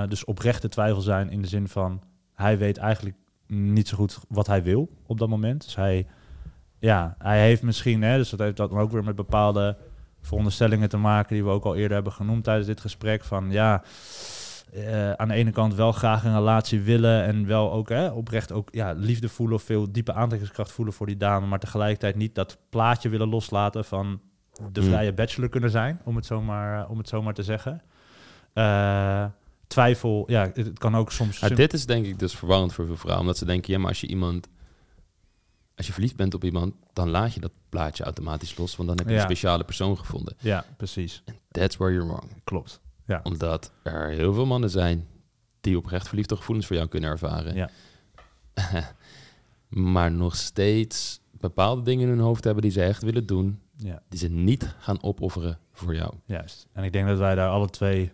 [0.08, 2.02] dus oprechte twijfel zijn in de zin van
[2.34, 3.16] hij weet eigenlijk
[3.54, 5.64] niet zo goed wat hij wil op dat moment.
[5.64, 6.06] Dus hij,
[6.78, 9.76] ja, hij heeft misschien, hè, dus dat heeft dat ook weer met bepaalde
[10.20, 13.24] veronderstellingen te maken die we ook al eerder hebben genoemd tijdens dit gesprek.
[13.24, 13.82] Van ja,
[14.72, 18.52] eh, aan de ene kant wel graag een relatie willen en wel ook hè, oprecht
[18.52, 22.34] ook ja, liefde voelen of veel diepe aantrekkingskracht voelen voor die dame, maar tegelijkertijd niet
[22.34, 24.20] dat plaatje willen loslaten van
[24.72, 24.86] de Mm.
[24.86, 27.82] vrije bachelor kunnen zijn, om het zomaar, om het zomaar te zeggen.
[28.52, 29.24] Eh,
[29.74, 31.40] twijfel, ja, het, het kan ook soms...
[31.40, 33.20] Maar dit is denk ik dus verwarrend voor veel vrouwen.
[33.22, 34.48] Omdat ze denken, ja, maar als je iemand...
[35.76, 38.76] Als je verliefd bent op iemand, dan laat je dat plaatje automatisch los.
[38.76, 39.18] Want dan heb je Ja.
[39.18, 40.34] een speciale persoon gevonden.
[40.38, 41.22] Ja, precies.
[41.50, 42.30] That's where you're wrong.
[42.44, 42.80] Klopt.
[43.22, 45.06] Omdat er heel veel mannen zijn
[45.60, 47.54] die oprecht verliefde gevoelens voor jou kunnen ervaren.
[47.54, 47.70] Ja.
[49.68, 53.60] maar nog steeds bepaalde dingen in hun hoofd hebben die ze echt willen doen.
[53.76, 56.14] Ja, Die ze niet gaan opofferen voor jou.
[56.24, 56.66] juist.
[56.72, 58.12] En ik denk dat wij daar alle twee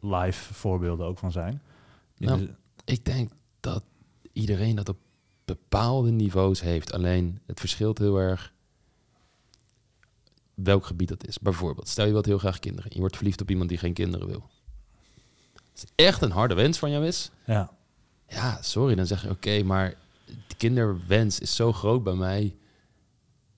[0.00, 1.62] live voorbeelden ook van zijn.
[2.16, 3.82] Nou, de- Ik denk dat
[4.32, 4.98] iedereen dat op
[5.44, 6.92] bepaalde niveaus heeft.
[6.92, 8.52] Alleen het verschilt heel erg
[10.54, 11.38] welk gebied dat is.
[11.38, 12.90] Bijvoorbeeld, stel je wilt heel graag kinderen.
[12.94, 14.48] Je wordt verliefd op iemand die geen kinderen wil.
[15.72, 17.70] Als het echt een harde wens van jou is, ja,
[18.28, 19.94] ja, sorry, dan zeg je oké, maar
[20.48, 22.56] de kinderwens is zo groot bij mij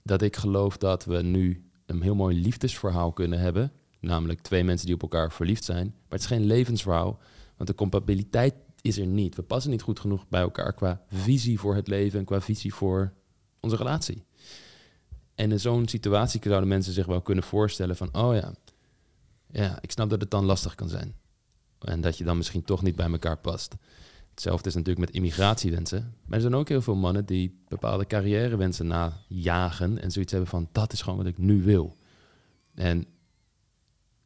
[0.03, 3.73] dat ik geloof dat we nu een heel mooi liefdesverhaal kunnen hebben.
[4.03, 5.87] Namelijk twee mensen die op elkaar verliefd zijn.
[5.87, 7.21] Maar het is geen levensverhaal,
[7.57, 9.35] want de compatibiliteit is er niet.
[9.35, 12.75] We passen niet goed genoeg bij elkaar qua visie voor het leven en qua visie
[12.75, 13.13] voor
[13.61, 14.25] onze relatie.
[15.35, 18.55] En in zo'n situatie zouden mensen zich wel kunnen voorstellen van, oh ja,
[19.51, 21.15] ja, ik snap dat het dan lastig kan zijn.
[21.79, 23.75] En dat je dan misschien toch niet bij elkaar past.
[24.31, 26.15] Hetzelfde is natuurlijk met immigratiewensen.
[26.25, 30.69] Maar er zijn ook heel veel mannen die bepaalde carrièrewensen najagen en zoiets hebben van
[30.73, 31.97] dat is gewoon wat ik nu wil.
[32.75, 33.07] En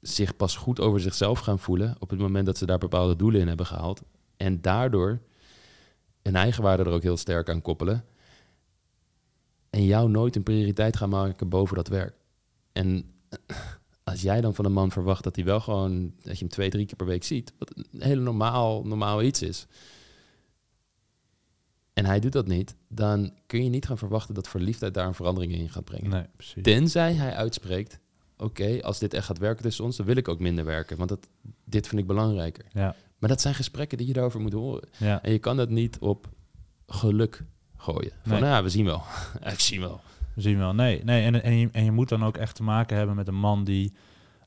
[0.01, 3.41] zich pas goed over zichzelf gaan voelen op het moment dat ze daar bepaalde doelen
[3.41, 4.03] in hebben gehaald.
[4.37, 5.21] En daardoor
[6.23, 8.05] een eigenwaarde er ook heel sterk aan koppelen.
[9.71, 12.15] En jou nooit een prioriteit gaan maken boven dat werk.
[12.73, 13.11] En
[14.05, 16.71] als jij dan van een man verwacht dat hij wel gewoon, dat je hem twee,
[16.71, 19.67] drie keer per week ziet, wat een hele normaal, normaal iets is.
[21.93, 25.15] En hij doet dat niet, dan kun je niet gaan verwachten dat verliefdheid daar een
[25.15, 26.11] verandering in gaat brengen.
[26.11, 26.63] nee, precies.
[26.63, 28.01] Tenzij hij uitspreekt,
[28.39, 31.09] oké, als dit echt gaat werken tussen ons, dan wil ik ook minder werken, want
[31.09, 31.29] dat,
[31.65, 32.65] dit vind ik belangrijker.
[32.73, 34.89] Ja, Maar dat zijn gesprekken die je daarover moet horen.
[34.97, 36.29] ja, En je kan dat niet op
[36.87, 37.45] geluk
[37.77, 38.13] gooien.
[38.23, 38.41] Van, Nee.
[38.41, 39.03] nou ja, we zien wel.
[39.53, 40.01] ik zie wel.
[40.35, 40.75] we zien wel.
[40.75, 43.29] Nee, nee en, en, je, en je moet dan ook echt te maken hebben met
[43.29, 43.93] een man die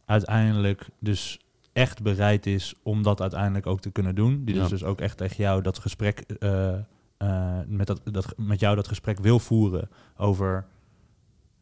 [0.06, 1.40] uiteindelijk dus
[1.74, 4.44] echt bereid is om dat uiteindelijk ook te kunnen doen.
[4.46, 4.62] Die Ja.
[4.62, 6.74] dus, dus ook echt tegen jou dat gesprek, eh,
[7.18, 10.66] eh, met, dat, dat, met jou dat gesprek wil voeren over...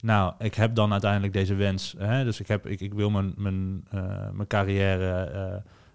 [0.02, 1.96] Nou, ik heb dan uiteindelijk deze wens.
[1.98, 2.24] Hè?
[2.24, 5.24] Dus ik, heb, ik, ik wil mijn, mijn, eh, mijn carrière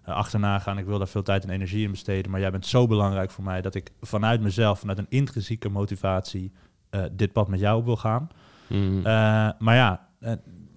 [0.03, 0.79] eh, achterna gaan.
[0.79, 2.31] Ik wil daar veel tijd en energie in besteden.
[2.31, 6.53] Maar jij bent zo belangrijk voor mij dat ik vanuit mezelf, vanuit een intrinsieke motivatie,
[6.91, 8.29] eh, dit pad met jou op wil gaan.
[8.69, 9.03] Mm.
[9.59, 10.09] Maar ja,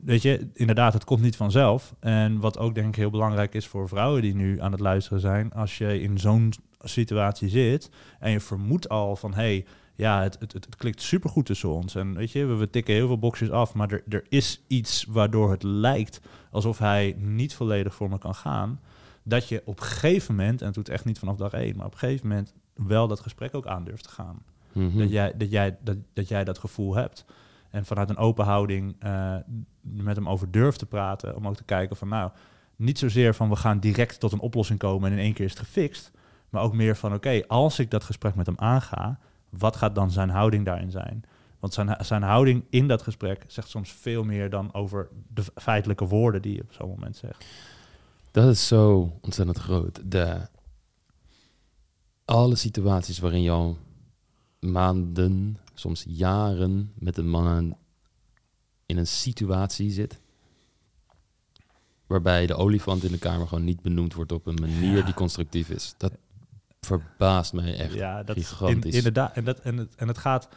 [0.04, 1.96] weet je, inderdaad, het komt niet vanzelf.
[2.00, 5.20] En wat ook denk ik heel belangrijk is voor vrouwen die nu aan het luisteren
[5.20, 9.66] zijn, als je in zo'n situatie zit en je vermoedt al van, hey,
[9.96, 11.96] ja, het, het, het, het klikt supergoed tussen ons.
[11.96, 15.06] En weet je, we, we tikken heel veel boxjes af, maar er, er is iets
[15.10, 16.22] waardoor het lijkt
[16.52, 18.80] alsof hij niet volledig voor me kan gaan.
[19.24, 21.86] Dat je op een gegeven moment, en het doet echt niet vanaf dag één, maar
[21.86, 24.44] op een gegeven moment wel dat gesprek ook aan durft te gaan.
[24.72, 24.98] Mhm.
[24.98, 27.26] Dat, jij, dat, jij, dat, dat jij dat gevoel hebt.
[27.70, 29.36] En vanuit een open houding eh,
[29.82, 31.36] met hem over durft te praten.
[31.36, 32.32] Om ook te kijken van nou,
[32.76, 35.52] niet zozeer van we gaan direct tot een oplossing komen en in één keer is
[35.52, 36.12] het gefixt.
[36.50, 39.20] Maar ook meer van oké, als ik dat gesprek met hem aanga,
[39.58, 41.24] wat gaat dan zijn houding daarin zijn?
[41.60, 46.06] Want zijn, zijn houding in dat gesprek zegt soms veel meer dan over de feitelijke
[46.08, 47.46] woorden die je op zo'n moment zegt.
[48.32, 50.02] Dat is zo ontzettend groot.
[50.12, 50.48] De,
[52.26, 53.78] alle situaties waarin je al
[54.60, 57.78] maanden, soms jaren met een man
[58.86, 60.20] in een situatie zit.
[62.08, 65.06] Waarbij de olifant in de kamer gewoon niet benoemd wordt op een manier Ja.
[65.06, 65.94] die constructief is.
[65.98, 66.12] Dat
[66.86, 67.94] verbaast mij echt.
[67.94, 68.92] ja, dat is gigantisch.
[68.92, 69.36] in- inderdaad.
[69.36, 70.50] En, dat, en, het, en het gaat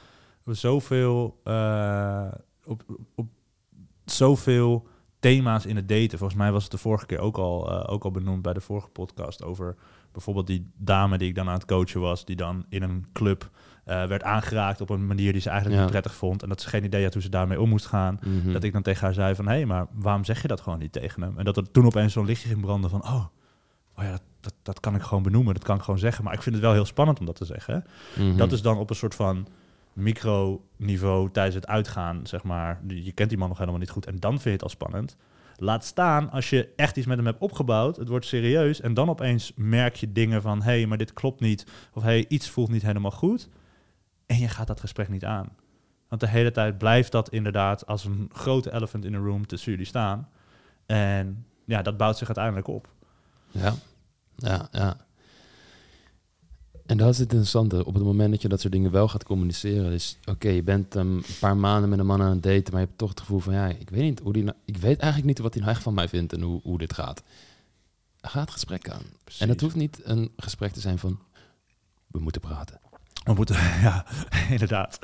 [0.44, 2.26] zoveel, eh,
[2.64, 3.26] op, op
[4.04, 4.86] zoveel
[5.18, 6.18] thema's in het daten.
[6.18, 8.60] Volgens mij was het de vorige keer ook al, eh, ook al benoemd bij de
[8.60, 9.76] vorige podcast over
[10.12, 13.50] bijvoorbeeld die dame die ik dan aan het coachen was, die dan in een club
[13.84, 15.82] eh, werd aangeraakt op een manier die ze eigenlijk Ja.
[15.84, 16.42] niet prettig vond.
[16.42, 18.18] En dat ze geen idee had hoe ze daarmee om moest gaan.
[18.26, 18.52] Mhm.
[18.52, 20.78] Dat ik dan tegen haar zei van, hé, hey, maar waarom zeg je dat gewoon
[20.78, 21.38] niet tegen hem?
[21.38, 23.24] En dat er toen opeens zo'n lichtje ging branden van, oh,
[23.96, 26.24] oh ja, dat, dat, dat kan ik gewoon benoemen, dat kan ik gewoon zeggen.
[26.24, 27.84] Maar ik vind het wel heel spannend om dat te zeggen.
[28.16, 28.36] Mhm.
[28.36, 29.48] Dat is dan op een soort van
[29.92, 32.80] microniveau tijdens het uitgaan, zeg maar.
[32.86, 35.16] Je kent die man nog helemaal niet goed en dan vind je het al spannend.
[35.56, 39.08] Laat staan als je echt iets met hem hebt opgebouwd, het wordt serieus en dan
[39.08, 41.66] opeens merk je dingen van, hé, hey, maar dit klopt niet.
[41.92, 43.48] Of hé, hey, iets voelt niet helemaal goed.
[44.26, 45.48] En je gaat dat gesprek niet aan.
[46.08, 49.70] Want de hele tijd blijft dat inderdaad als een grote elephant in the room tussen
[49.70, 50.28] jullie staan.
[50.86, 52.88] En ja, dat bouwt zich uiteindelijk op.
[53.50, 53.74] Ja,
[54.38, 55.06] ja, ja.
[56.88, 57.84] En dat is het interessante.
[57.84, 60.94] Op het moment dat je dat soort dingen wel gaat communiceren, is oké, je bent
[60.94, 63.20] um, een paar maanden met een man aan het daten, maar je hebt toch het
[63.20, 65.62] gevoel van ja, ik weet niet hoe die, nou- ik weet eigenlijk niet wat hij
[65.62, 67.22] nou echt van mij vindt en hoe, hoe dit gaat.
[68.20, 69.02] Ga het gesprek aan.
[69.38, 71.18] En het hoeft niet een gesprek te zijn van
[72.06, 72.80] we moeten praten.
[73.24, 73.56] We moeten,
[73.88, 74.06] ja,
[74.50, 74.98] inderdaad.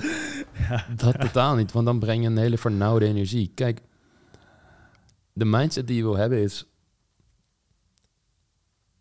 [0.96, 3.52] Dat totaal niet, want dan breng je een hele vernauwde energie.
[3.54, 3.80] Kijk,
[5.32, 6.66] de mindset die je wil hebben is...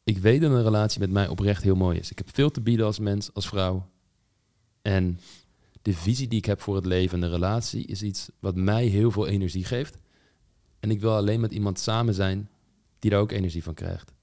[0.04, 2.12] Ik weet dat een relatie met mij oprecht heel mooi is.
[2.12, 3.90] Ik heb veel te bieden als mens, als vrouw.
[4.82, 5.20] En
[5.82, 8.86] de visie die ik heb voor het leven en de relatie is iets wat mij
[8.86, 9.98] heel veel energie geeft.
[10.80, 12.50] En ik wil alleen met iemand samen zijn
[13.00, 14.14] die daar ook energie van krijgt.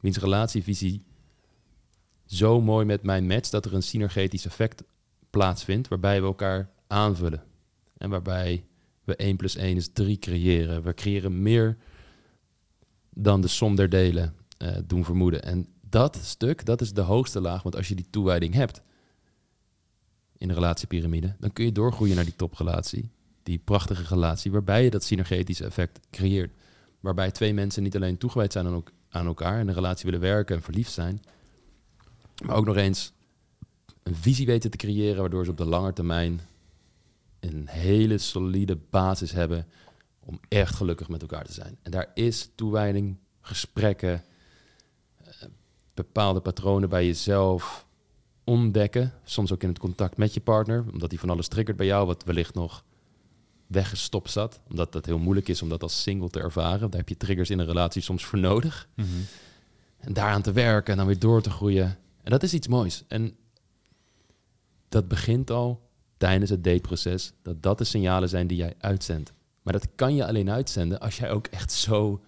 [0.00, 1.04] Wiens relatievisie
[2.26, 4.82] zo mooi met mij matcht dat er een synergetisch effect
[5.30, 7.42] plaatsvindt waarbij we elkaar aanvullen.
[7.96, 8.64] En waarbij
[9.04, 10.82] we 1 plus 1 is 3 creëren.
[10.82, 11.76] We creëren meer
[13.10, 15.42] dan de som der delen eh, doen vermoeden.
[15.42, 17.62] En dat stuk, dat is de hoogste laag.
[17.62, 18.82] Want als je die toewijding hebt
[20.38, 23.10] in de relatiepyramide, dan kun je doorgroeien naar die toprelatie.
[23.42, 26.52] Die prachtige relatie waarbij je dat synergetische effect creëert.
[27.00, 30.56] Waarbij twee mensen niet alleen toegewijd zijn aan, aan elkaar en een relatie willen werken
[30.56, 31.22] en verliefd zijn,
[32.44, 33.12] maar ook nog eens
[34.02, 36.40] een visie weten te creëren waardoor ze op de lange termijn
[37.40, 39.66] een hele solide basis hebben
[40.20, 41.78] om echt gelukkig met elkaar te zijn.
[41.82, 44.22] En daar is toewijding, gesprekken,
[45.94, 47.86] bepaalde patronen bij jezelf
[48.44, 49.12] ontdekken.
[49.24, 52.06] Soms ook in het contact met je partner, omdat hij van alles triggert bij jou,
[52.06, 52.84] wat wellicht nog
[53.66, 54.60] weggestopt zat.
[54.68, 56.90] Omdat dat heel moeilijk is om dat als single te ervaren.
[56.90, 58.88] Daar heb je triggers in een relatie soms voor nodig.
[59.96, 61.98] En daaraan te werken en dan weer door te groeien.
[62.22, 63.04] En dat is iets moois.
[63.08, 63.36] En
[64.88, 67.32] dat begint al tijdens het dateproces.
[67.42, 69.32] Dat dat de signalen zijn die jij uitzendt.
[69.62, 72.20] Maar dat kan je alleen uitzenden als jij ook echt zo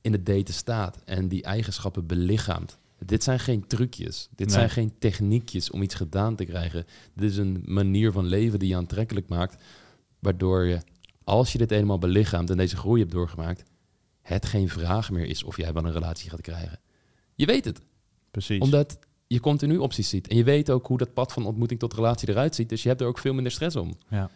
[0.00, 1.02] in het daten staat.
[1.04, 2.78] En die eigenschappen belichaamt.
[3.04, 4.28] Dit zijn geen trucjes.
[4.34, 4.56] Dit Nee.
[4.56, 6.84] zijn geen techniekjes om iets gedaan te krijgen.
[7.14, 9.62] Dit is een manier van leven die je aantrekkelijk maakt.
[10.18, 10.78] Waardoor je,
[11.24, 13.62] als je dit eenmaal belichaamt en deze groei hebt doorgemaakt,
[14.22, 16.80] het geen vraag meer is of jij wel een relatie gaat krijgen.
[17.34, 17.80] Je weet het,
[18.30, 18.60] Precies.
[18.60, 20.28] omdat je continu opties ziet.
[20.28, 22.68] En je weet ook hoe dat pad van ontmoeting tot relatie eruit ziet.
[22.68, 23.94] Dus je hebt er ook veel minder stress om.
[24.08, 24.30] Ja.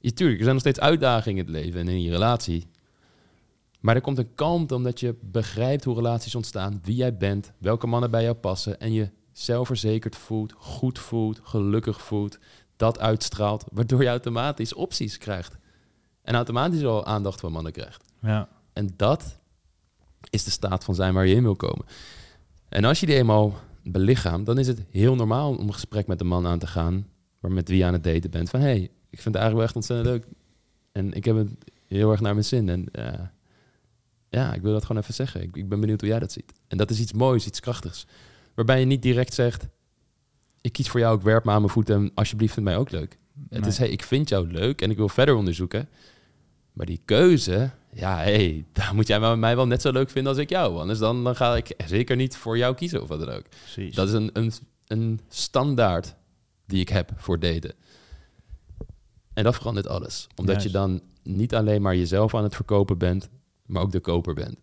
[0.00, 2.66] Ja, tuurlijk, er zijn nog steeds uitdagingen in het leven en in je relatie.
[3.80, 7.86] Maar er komt een kalmte omdat je begrijpt hoe relaties ontstaan, wie jij bent, welke
[7.86, 12.38] mannen bij jou passen en je zelfverzekerd voelt, goed voelt, gelukkig voelt,
[12.76, 15.58] dat uitstraalt, waardoor je automatisch opties krijgt.
[16.22, 18.04] En automatisch al aandacht van mannen krijgt.
[18.22, 18.48] ja.
[18.72, 19.38] En dat
[20.30, 21.86] is de staat van zijn waar je in wil komen.
[22.68, 26.20] En als je die eenmaal belichaamt, dan is het heel normaal om een gesprek met
[26.20, 27.06] een man aan te gaan,
[27.40, 28.50] waar met wie je aan het daten bent.
[28.50, 30.26] Van hé, hey, ik vind het eigenlijk wel echt ontzettend leuk.
[30.92, 31.50] En ik heb het
[31.86, 32.68] heel erg naar mijn zin.
[32.68, 33.20] En eh,
[34.30, 35.42] ja, ik wil dat gewoon even zeggen.
[35.42, 36.52] Ik, ik ben benieuwd hoe jij dat ziet.
[36.68, 38.06] En dat is iets moois, iets krachtigs.
[38.54, 39.66] Waarbij je niet direct zegt,
[40.60, 42.90] ik kies voor jou, ik werp me aan mijn voeten en alsjeblieft vind mij ook
[42.90, 43.18] leuk.
[43.48, 45.88] Het is, hey, ik vind jou leuk en ik wil verder onderzoeken.
[46.72, 50.40] Maar die keuze, ja, hey, daar moet jij mij wel net zo leuk vinden als
[50.40, 50.78] ik jou.
[50.78, 53.44] Anders dan, dan ga ik zeker niet voor jou kiezen of wat dan ook.
[53.48, 53.94] Precies.
[53.94, 54.52] Dat is een, een,
[54.86, 56.14] een standaard
[56.66, 57.74] die ik heb voor daten.
[59.32, 60.26] En dat verandert alles.
[60.36, 63.28] Omdat je dan niet alleen maar jezelf aan het verkopen bent,
[63.70, 64.56] maar ook de koper bent.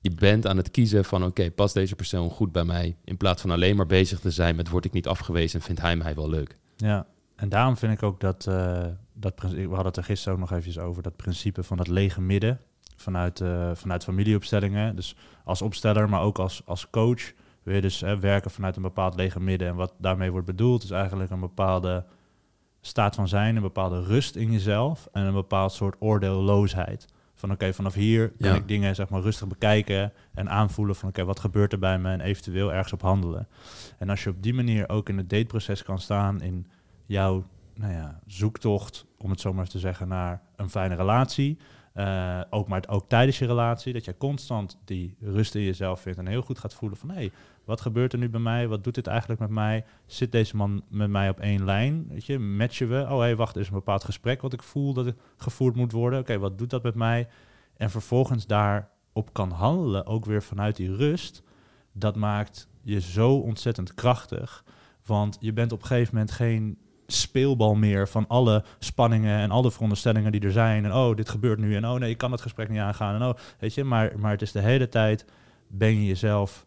[0.00, 2.96] Je bent aan het kiezen van, oké, past deze persoon goed bij mij?
[3.04, 5.80] In plaats van alleen maar bezig te zijn met, word ik niet afgewezen en vindt
[5.80, 6.58] hij mij wel leuk?
[6.76, 7.06] Ja,
[7.36, 10.50] en daarom vind ik ook dat, eh, dat we hadden het er gisteren ook nog
[10.50, 12.60] eventjes over, dat principe van dat lege midden
[12.96, 14.96] vanuit, eh, vanuit familieopstellingen.
[14.96, 18.82] Dus als opsteller, maar ook als, als coach wil je dus eh, werken vanuit een
[18.82, 19.68] bepaald lege midden.
[19.68, 22.04] En wat daarmee wordt bedoeld is eigenlijk een bepaalde
[22.80, 27.06] staat van zijn, een bepaalde rust in jezelf en een bepaald soort oordeelloosheid.
[27.40, 28.54] Van oké, vanaf hier kan Ja.
[28.54, 32.10] ik dingen zeg maar rustig bekijken en aanvoelen van oké, wat gebeurt er bij me
[32.12, 33.48] en eventueel ergens op handelen.
[33.98, 36.66] En als je op die manier ook in het dateproces kan staan in
[37.06, 41.58] jouw nou ja, zoektocht, om het zo maar eens te zeggen, naar een fijne relatie.
[41.92, 46.18] Eh, ook, maar ook tijdens je relatie, dat je constant die rust in jezelf vindt
[46.18, 47.30] en heel goed gaat voelen van hé, hey,
[47.64, 48.68] wat gebeurt er nu bij mij?
[48.68, 49.84] Wat doet dit eigenlijk met mij?
[50.06, 52.06] Zit deze man met mij op één lijn?
[52.08, 53.02] Weet je, matchen we?
[53.02, 55.92] Oh hé, hey, wacht, er is een bepaald gesprek wat ik voel dat gevoerd moet
[55.92, 56.18] worden.
[56.18, 57.28] Oké, wat doet dat met mij?
[57.76, 61.42] En vervolgens daarop kan handelen, ook weer vanuit die rust.
[61.92, 64.64] Dat maakt je zo ontzettend krachtig.
[65.06, 69.70] Want je bent op een gegeven moment geen speelbal meer van alle spanningen en alle
[69.70, 70.84] veronderstellingen die er zijn.
[70.84, 71.76] En oh, dit gebeurt nu.
[71.76, 73.14] En oh nee, ik kan het gesprek niet aangaan.
[73.14, 75.24] En oh, weet je, maar, maar het is de hele tijd
[75.68, 76.66] ben je jezelf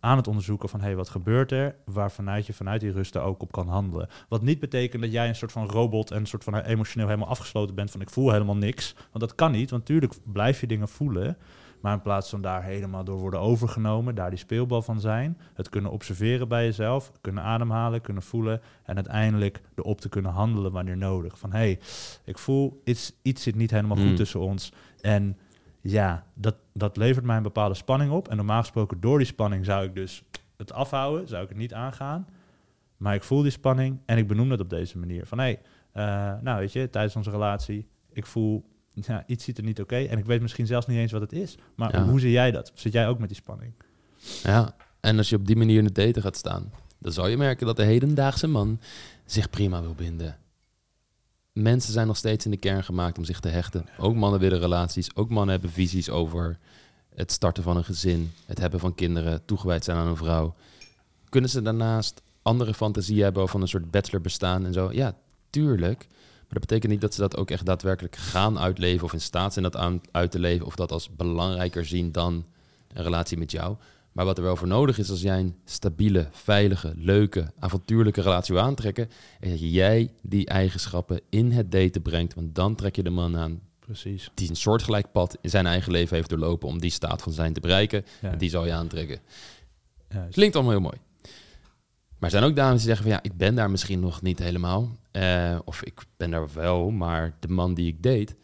[0.00, 3.42] aan het onderzoeken van hey, wat gebeurt er, waarvanuit je vanuit die rust er ook
[3.42, 4.08] op kan handelen.
[4.28, 7.28] Wat niet betekent dat jij een soort van robot en een soort van emotioneel helemaal
[7.28, 8.94] afgesloten bent van ik voel helemaal niks.
[8.94, 11.36] Want dat kan niet, want natuurlijk blijf je dingen voelen.
[11.80, 15.68] Maar in plaats van daar helemaal door worden overgenomen, daar die speelbal van zijn, het
[15.68, 20.96] kunnen observeren bij jezelf, kunnen ademhalen, kunnen voelen en uiteindelijk erop te kunnen handelen wanneer
[20.96, 21.38] nodig.
[21.38, 21.78] Van hé, hey,
[22.24, 24.16] ik voel iets, iets zit niet helemaal goed Mm.
[24.16, 24.72] tussen ons.
[25.00, 25.36] En
[25.80, 28.28] ja, dat, dat levert mij een bepaalde spanning op.
[28.28, 30.22] En normaal gesproken door die spanning zou ik dus
[30.56, 32.26] het afhouden, zou ik het niet aangaan.
[32.96, 35.26] Maar ik voel die spanning en ik benoem dat op deze manier.
[35.26, 35.60] Van hé, hey,
[35.92, 39.96] eh, nou weet je, tijdens onze relatie, ik voel ja, iets ziet er niet oké.
[39.96, 41.58] En ik weet misschien zelfs niet eens wat het is.
[41.74, 42.04] Maar Ja.
[42.04, 42.70] hoe zie jij dat?
[42.74, 43.72] Zit jij ook met die spanning?
[44.42, 47.36] Ja, en als je op die manier in het daten gaat staan, dan zal je
[47.36, 48.80] merken dat de hedendaagse man
[49.24, 50.36] zich prima wil binden.
[51.62, 53.86] Mensen zijn nog steeds in de kern gemaakt om zich te hechten.
[53.98, 56.58] Ook mannen willen relaties, ook mannen hebben visies over
[57.14, 60.54] het starten van een gezin, het hebben van kinderen, toegewijd zijn aan een vrouw.
[61.28, 64.92] Kunnen ze daarnaast andere fantasieën hebben van een soort bachelor bestaan en zo?
[64.92, 65.16] Ja,
[65.50, 66.06] tuurlijk.
[66.08, 69.52] Maar dat betekent niet dat ze dat ook echt daadwerkelijk gaan uitleven of in staat
[69.52, 72.44] zijn dat aan, uit te leven of dat als belangrijker zien dan
[72.92, 73.76] een relatie met jou.
[74.18, 78.54] Maar wat er wel voor nodig is als jij een stabiele, veilige, leuke, avontuurlijke relatie
[78.54, 79.08] wil aantrekken,
[79.40, 82.34] is dat jij die eigenschappen in het daten brengt.
[82.34, 84.30] Want dan trek je de man aan Precies.
[84.34, 87.52] die een soortgelijk pad in zijn eigen leven heeft doorlopen om die staat van zijn
[87.52, 88.04] te bereiken.
[88.20, 88.30] Ja.
[88.30, 89.18] En die zal je aantrekken.
[90.08, 90.34] Juist.
[90.34, 90.98] Klinkt allemaal heel mooi.
[92.18, 94.38] Maar er zijn ook dames die zeggen van ja, ik ben daar misschien nog niet
[94.38, 94.96] helemaal.
[95.10, 98.36] Eh, of ik ben daar wel, maar de man die ik date,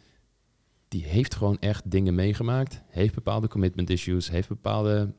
[0.87, 2.81] die heeft gewoon echt dingen meegemaakt.
[2.87, 5.13] Heeft bepaalde commitment issues, heeft bepaalde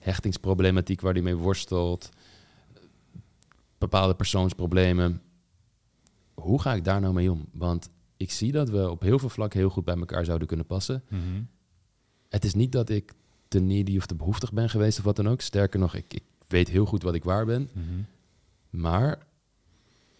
[0.00, 2.08] hechtingsproblematiek waar hij mee worstelt.
[3.78, 5.22] Bepaalde persoonsproblemen.
[6.34, 7.46] Hoe ga ik daar nou mee om?
[7.52, 10.66] Want ik zie dat we op heel veel vlakken heel goed bij elkaar zouden kunnen
[10.66, 11.02] passen.
[11.08, 11.42] Mhm.
[12.28, 13.12] Het is niet dat ik
[13.48, 15.40] te needy of te behoeftig ben geweest of wat dan ook.
[15.40, 17.70] Sterker nog, ik, ik weet heel goed wat ik waar ben.
[17.72, 18.00] Mhm.
[18.70, 19.26] Maar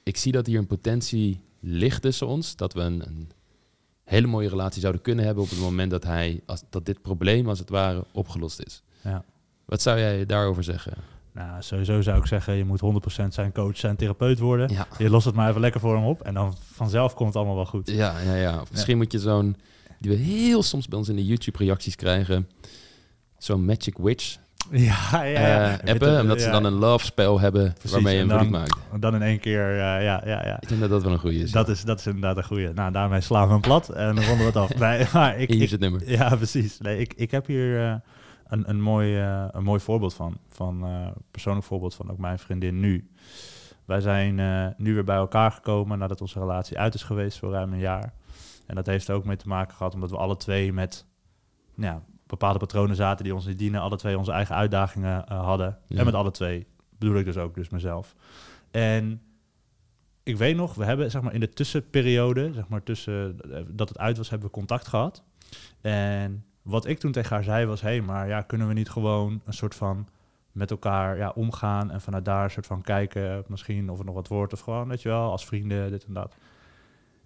[0.03, 2.57] ik zie dat hier een potentie ligt tussen ons.
[2.57, 3.31] Dat we een, een
[4.05, 7.49] hele mooie relatie zouden kunnen hebben op het moment dat, hij, als, dat dit probleem
[7.49, 8.83] als het ware opgelost is.
[9.03, 9.24] Ja.
[9.71, 10.93] Wat zou jij daarover zeggen?
[11.33, 12.81] Nou, sowieso zou ik zeggen, je moet
[13.21, 14.68] 100% zijn coach, zijn therapeut worden.
[14.73, 17.37] Ja, Je lost het maar even lekker voor hem op en dan vanzelf komt het
[17.37, 17.91] allemaal wel goed.
[17.91, 18.35] ja, ja.
[18.35, 18.61] ja.
[18.61, 19.57] Of misschien moet je zo'n,
[19.99, 22.49] die we heel soms bij ons in de YouTube-reacties krijgen,
[23.39, 24.37] zo'n Magic Witch
[24.71, 25.79] Ja, ja, ja.
[25.81, 26.12] eh, appen.
[26.12, 28.77] het, omdat ze dan een love spel hebben Precies, waarmee je hem dan- maakt.
[29.01, 30.61] Dan in één keer, ja, ja, ja.
[30.61, 31.51] Ik denk dat dat wel een goede is.
[31.51, 32.73] Dat is, dat is inderdaad een goede.
[32.75, 34.75] Nou, daarmee slaan we hem plat en dan ronden we het af.
[34.79, 36.11] Nee, maar ik, Hier ik, is het nummer.
[36.11, 36.79] Ja, precies.
[36.79, 37.95] Nee, ik, ik heb hier eh,
[38.51, 40.38] een, een, mooi, eh, een mooi voorbeeld van.
[40.48, 43.11] Van eh, persoonlijk voorbeeld van ook mijn vriendin nu.
[43.84, 47.51] Wij zijn eh, nu weer bij elkaar gekomen nadat onze relatie uit is geweest voor
[47.51, 48.12] ruim een jaar.
[48.66, 51.07] En dat heeft er ook mee te maken gehad omdat we alle twee met
[51.74, 53.80] nou ja, bepaalde patronen zaten die ons niet dienen.
[53.80, 55.78] Alle twee onze eigen uitdagingen hadden.
[55.86, 55.98] Ja.
[55.98, 56.66] En met alle twee
[56.98, 58.14] bedoel ik dus ook dus mezelf.
[58.70, 59.22] En
[60.22, 63.36] ik weet nog, we hebben zeg maar in de tussenperiode, zeg maar tussen
[63.76, 65.24] dat het uit was, hebben we contact gehad.
[65.80, 68.90] En wat ik toen tegen haar zei was, hé, hey, maar ja, kunnen we niet
[68.90, 70.08] gewoon een soort van
[70.52, 74.14] met elkaar ja, omgaan en vanuit daar een soort van kijken, misschien of er nog
[74.14, 76.34] wat wordt of gewoon, weet je wel, als vrienden, dit en dat.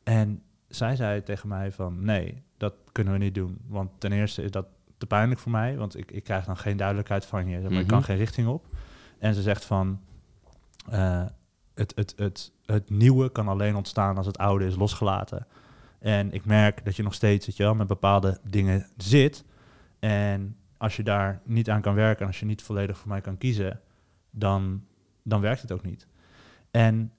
[0.03, 3.59] En zij zei tegen mij van, nee, dat kunnen we niet doen.
[3.67, 4.67] Want ten eerste is dat
[4.99, 7.61] te pijnlijk voor mij, want ik, ik krijg dan geen duidelijkheid van je.
[7.61, 8.07] Zeg maar, Ik kan Mhm.
[8.07, 8.67] geen richting op.
[9.19, 10.01] En ze zegt van,
[10.91, 11.25] eh,
[11.75, 15.47] het, het, het, het nieuwe kan alleen ontstaan als het oude is losgelaten.
[16.05, 19.45] En ik merk dat je nog steeds weet je wel, met bepaalde dingen zit.
[19.99, 23.21] En als je daar niet aan kan werken en als je niet volledig voor mij
[23.21, 23.81] kan kiezen,
[24.31, 24.85] dan,
[25.23, 26.07] dan werkt het ook niet.
[26.71, 27.13] En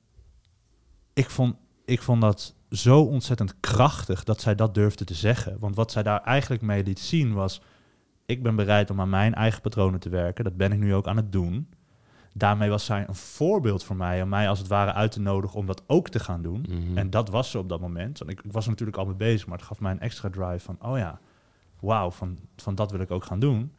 [1.13, 1.55] ik vond,
[1.85, 5.59] ik vond dat zo ontzettend krachtig dat zij dat durfde te zeggen.
[5.59, 7.61] Want wat zij daar eigenlijk mee liet zien was...
[8.25, 10.43] ik ben bereid om aan mijn eigen patronen te werken.
[10.43, 11.69] Dat ben ik nu ook aan het doen.
[12.37, 14.21] Daarmee was zij een voorbeeld voor mij...
[14.21, 16.65] om mij als het ware uit te nodigen om dat ook te gaan doen.
[16.69, 16.97] Mhm.
[16.97, 18.17] En dat was ze op dat moment.
[18.19, 20.29] Want ik, ik was er natuurlijk al mee bezig, maar het gaf mij een extra
[20.29, 20.77] drive van...
[20.81, 21.19] oh ja,
[21.79, 23.75] wauw, van, van dat wil ik ook gaan doen.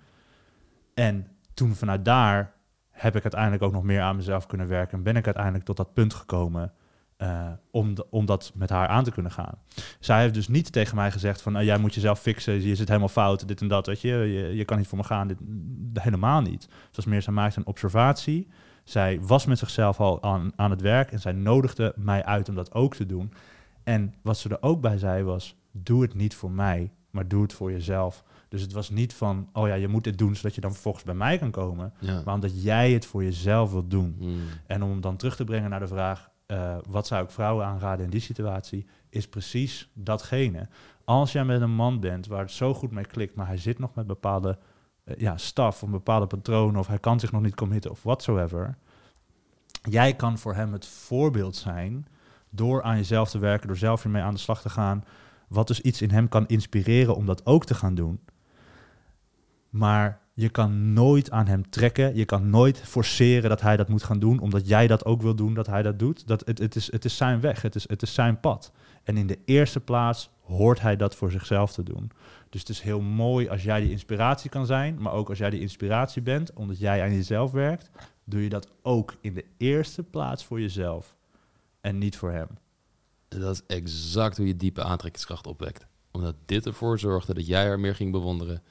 [0.94, 2.54] En toen vanuit daar
[2.90, 4.98] heb ik uiteindelijk ook nog meer aan mezelf kunnen werken...
[4.98, 6.72] en ben ik uiteindelijk tot dat punt gekomen...
[7.16, 9.58] eh, om, de- om dat met haar aan te kunnen gaan.
[10.00, 11.52] Zij heeft dus niet tegen mij gezegd van...
[11.52, 13.86] nou, jij moet jezelf fixen, je zit helemaal fout, dit en dat.
[13.86, 15.28] Weet je, je, je kan niet voor me gaan.
[15.28, 15.38] Dit,
[15.92, 16.62] helemaal niet.
[16.62, 18.48] Het was meer, zij maakte een observatie.
[18.84, 21.12] Zij was met zichzelf al aan, aan het werk...
[21.12, 23.32] en zij nodigde mij uit om dat ook te doen.
[23.84, 25.56] En wat ze er ook bij zei was...
[25.72, 28.24] doe het niet voor mij, maar doe het voor jezelf.
[28.48, 29.48] Dus het was niet van...
[29.52, 31.92] oh ja, je moet dit doen zodat je dan vervolgens bij mij kan komen...
[32.00, 32.22] Ja.
[32.24, 34.16] maar omdat jij het voor jezelf wilt doen.
[34.18, 34.36] Mm.
[34.66, 37.66] En om hem dan terug te brengen naar de vraag, eh, wat zou ik vrouwen
[37.66, 40.68] aanraden in die situatie, is precies datgene.
[41.04, 43.78] Als jij met een man bent waar het zo goed mee klikt, maar hij zit
[43.78, 44.58] nog met bepaalde
[45.04, 48.78] eh, ja, staf of bepaalde patronen, of hij kan zich nog niet committen of whatsoever.
[49.82, 52.06] Jij kan voor hem het voorbeeld zijn
[52.50, 55.04] door aan jezelf te werken, door zelf ermee aan de slag te gaan,
[55.48, 58.20] wat dus iets in hem kan inspireren om dat ook te gaan doen.
[59.70, 62.16] Maar je kan nooit aan hem trekken.
[62.16, 65.34] Je kan nooit forceren dat hij dat moet gaan doen, omdat jij dat ook wil
[65.34, 66.26] doen, dat hij dat doet.
[66.26, 68.72] Dat, het, het, is, het is zijn weg, het is, het is zijn pad.
[69.04, 72.10] En in de eerste plaats hoort hij dat voor zichzelf te doen.
[72.50, 75.50] Dus het is heel mooi als jij die inspiratie kan zijn, maar ook als jij
[75.50, 77.90] die inspiratie bent, omdat jij aan jezelf werkt,
[78.24, 81.16] doe je dat ook in de eerste plaats voor jezelf
[81.80, 82.48] en niet voor hem.
[83.28, 85.86] Dat is exact hoe je diepe aantrekkingskracht opwekt.
[86.10, 88.62] Omdat dit ervoor zorgde dat jij haar meer ging bewonderen.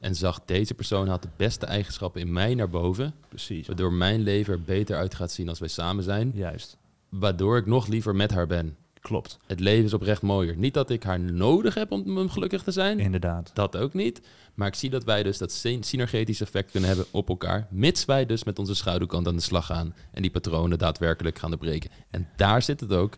[0.00, 3.14] En zag, deze persoon had de beste eigenschappen in mij naar boven.
[3.28, 3.66] Precies.
[3.66, 6.32] Waardoor mijn leven er beter uit gaat zien als wij samen zijn.
[6.34, 6.76] Juist.
[7.08, 8.76] Waardoor ik nog liever met haar ben.
[9.00, 9.38] Klopt.
[9.46, 10.56] Het leven is oprecht mooier.
[10.56, 12.98] Niet dat ik haar nodig heb om, om gelukkig te zijn.
[12.98, 13.50] Inderdaad.
[13.54, 14.20] Dat ook niet.
[14.54, 17.66] Maar ik zie dat wij dus dat syn- synergetisch effect kunnen hebben op elkaar.
[17.70, 19.94] Mits wij dus met onze schaduwkant aan de slag gaan.
[20.12, 21.90] En die patronen daadwerkelijk gaan doorbreken.
[22.10, 23.16] En daar zit het ook.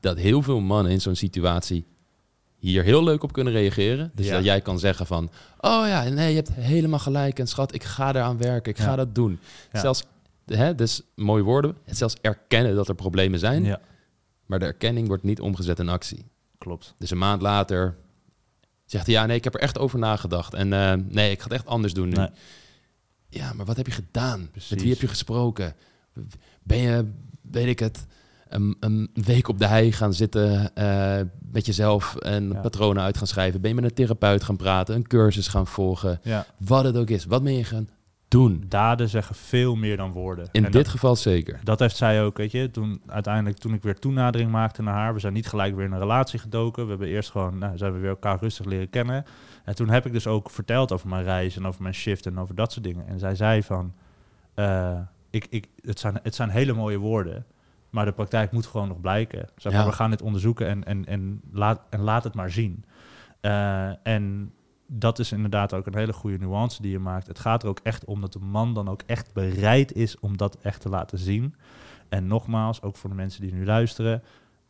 [0.00, 1.84] Dat heel veel mannen in zo'n situatie
[2.62, 4.10] hier heel leuk op kunnen reageren.
[4.14, 4.32] Dus Ja.
[4.34, 5.30] dat jij kan zeggen van...
[5.60, 7.38] Oh ja, nee, je hebt helemaal gelijk.
[7.38, 8.72] En schat, ik ga eraan werken.
[8.72, 9.38] Ik ga dat doen.
[9.72, 9.80] Ja.
[9.80, 10.02] Zelfs,
[10.46, 11.76] hè, dus mooie woorden.
[11.86, 13.64] Zelfs erkennen dat er problemen zijn.
[13.64, 13.80] Ja,
[14.46, 16.26] Maar de erkenning wordt niet omgezet in actie.
[16.58, 16.94] klopt.
[16.98, 17.96] Dus een maand later
[18.86, 20.54] zegt hij, ja, nee, ik heb er echt over nagedacht.
[20.54, 22.14] En eh, nee, ik ga het echt anders doen nu.
[22.14, 22.28] Nee.
[23.28, 24.48] Ja, maar wat heb je gedaan?
[24.50, 24.70] Precies.
[24.70, 25.74] Met wie heb je gesproken?
[26.62, 27.10] Ben je,
[27.40, 28.06] weet ik het,
[28.54, 31.20] een, een week op de hei gaan zitten eh,
[31.52, 32.60] met jezelf en Ja.
[32.60, 33.60] patronen uit gaan schrijven?
[33.60, 36.20] Ben je met een therapeut gaan praten, een cursus gaan volgen?
[36.22, 36.46] Ja.
[36.58, 37.88] Wat het ook is, wat ben je gaan
[38.28, 38.64] doen?
[38.68, 40.48] Daden zeggen veel meer dan woorden.
[40.52, 41.60] In En dit dat, geval zeker.
[41.64, 42.70] dat heeft zij ook, weet je.
[42.70, 45.92] Toen uiteindelijk, toen ik weer toenadering maakte naar haar, we zijn niet gelijk weer in
[45.92, 46.82] een relatie gedoken.
[46.84, 49.24] We hebben eerst gewoon, nou, zijn we weer elkaar rustig leren kennen.
[49.64, 52.38] En toen heb ik dus ook verteld over mijn reis en over mijn shift en
[52.38, 53.06] over dat soort dingen.
[53.06, 53.92] En zij zei van,
[54.54, 54.98] eh,
[55.30, 57.44] ik, ik, het, zijn, het zijn hele mooie woorden,
[57.92, 59.48] maar de praktijk moet gewoon nog blijken.
[59.56, 59.88] Zeg maar, Ja.
[59.88, 62.84] We gaan dit onderzoeken en, en, en, laat, en laat het maar zien.
[63.40, 64.52] Eh, en
[64.86, 67.26] dat is inderdaad ook een hele goede nuance die je maakt.
[67.26, 70.36] Het gaat er ook echt om dat de man dan ook echt bereid is om
[70.36, 71.54] dat echt te laten zien.
[72.08, 74.22] En nogmaals, ook voor de mensen die nu luisteren,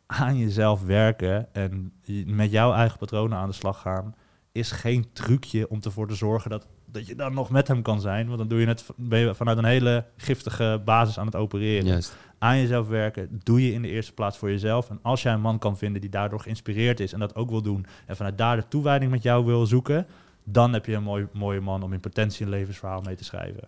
[0.05, 1.93] aan jezelf werken en
[2.25, 4.15] met jouw eigen patronen aan de slag gaan,
[4.51, 8.01] is geen trucje om ervoor te zorgen dat, dat je dan nog met hem kan
[8.01, 8.25] zijn.
[8.25, 11.85] Want dan doe je het, ben je vanuit een hele giftige basis aan het opereren
[11.85, 12.15] Juist.
[12.43, 14.89] Aan jezelf werken, doe je in de eerste plaats voor jezelf.
[14.89, 17.61] En als jij een man kan vinden die daardoor geïnspireerd is en dat ook wil
[17.61, 20.07] doen, en vanuit daar de toewijding met jou wil zoeken,
[20.43, 23.67] dan heb je een mooi, mooie man om in potentie een levensverhaal mee te schrijven.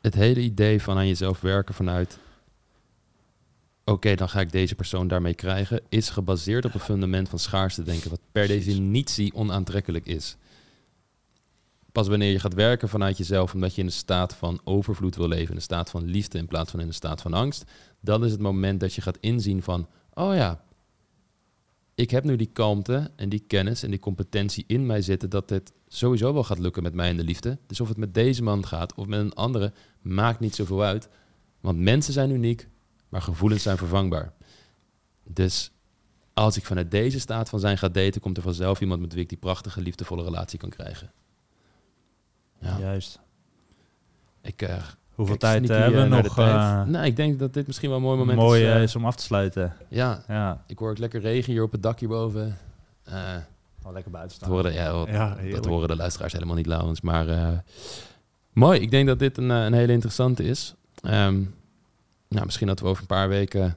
[0.00, 2.18] het hele idee van aan jezelf werken vanuit...
[3.84, 5.80] oké, dan ga ik deze persoon daarmee krijgen...
[5.88, 8.10] is gebaseerd op een fundament van schaarste denken...
[8.10, 10.36] wat per definitie onaantrekkelijk is.
[11.92, 13.54] Pas wanneer je gaat werken vanuit jezelf...
[13.54, 15.50] omdat je in een staat van overvloed wil leven...
[15.50, 17.64] in een staat van liefde in plaats van in een staat van angst...
[18.00, 19.88] dan is het moment dat je gaat inzien van...
[20.14, 20.64] oh ja,
[21.94, 25.30] ik heb nu die kalmte en die kennis en die competentie in mij zitten...
[25.30, 27.58] dat het sowieso wel gaat lukken met mij in de liefde.
[27.66, 29.72] Dus of het met deze man gaat of met een andere...
[30.00, 31.08] maakt niet zoveel uit.
[31.60, 32.68] Want mensen zijn uniek,
[33.08, 34.32] maar gevoelens zijn vervangbaar.
[35.24, 35.72] Dus
[36.32, 38.20] als ik vanuit deze staat van zijn ga daten...
[38.20, 41.12] komt er vanzelf iemand met wie ik die prachtige, liefdevolle relatie kan krijgen.
[42.60, 43.20] Ja, Juist.
[44.42, 44.62] ik...
[44.62, 44.84] eh,
[45.20, 46.38] Hoeveel kijk tijd eh, hebben we eh, nog?
[46.38, 48.82] eh, nou, ik denk dat dit misschien wel een mooi moment mooi is.
[48.82, 49.72] is om af te sluiten.
[49.88, 52.56] ja, Ja, ik hoor ook lekker regen hier op het dak hierboven.
[53.04, 53.14] Eh
[53.82, 54.56] al lekker buiten dat, staan.
[54.58, 57.00] horen de, ja, dat- Ja, dat horen de luisteraars helemaal niet, Laurens.
[57.00, 57.48] Maar eh,
[58.52, 60.74] mooi, ik denk dat dit een, een hele interessante is.
[61.02, 61.40] Ehm,
[62.28, 63.76] nou, misschien dat we over een paar weken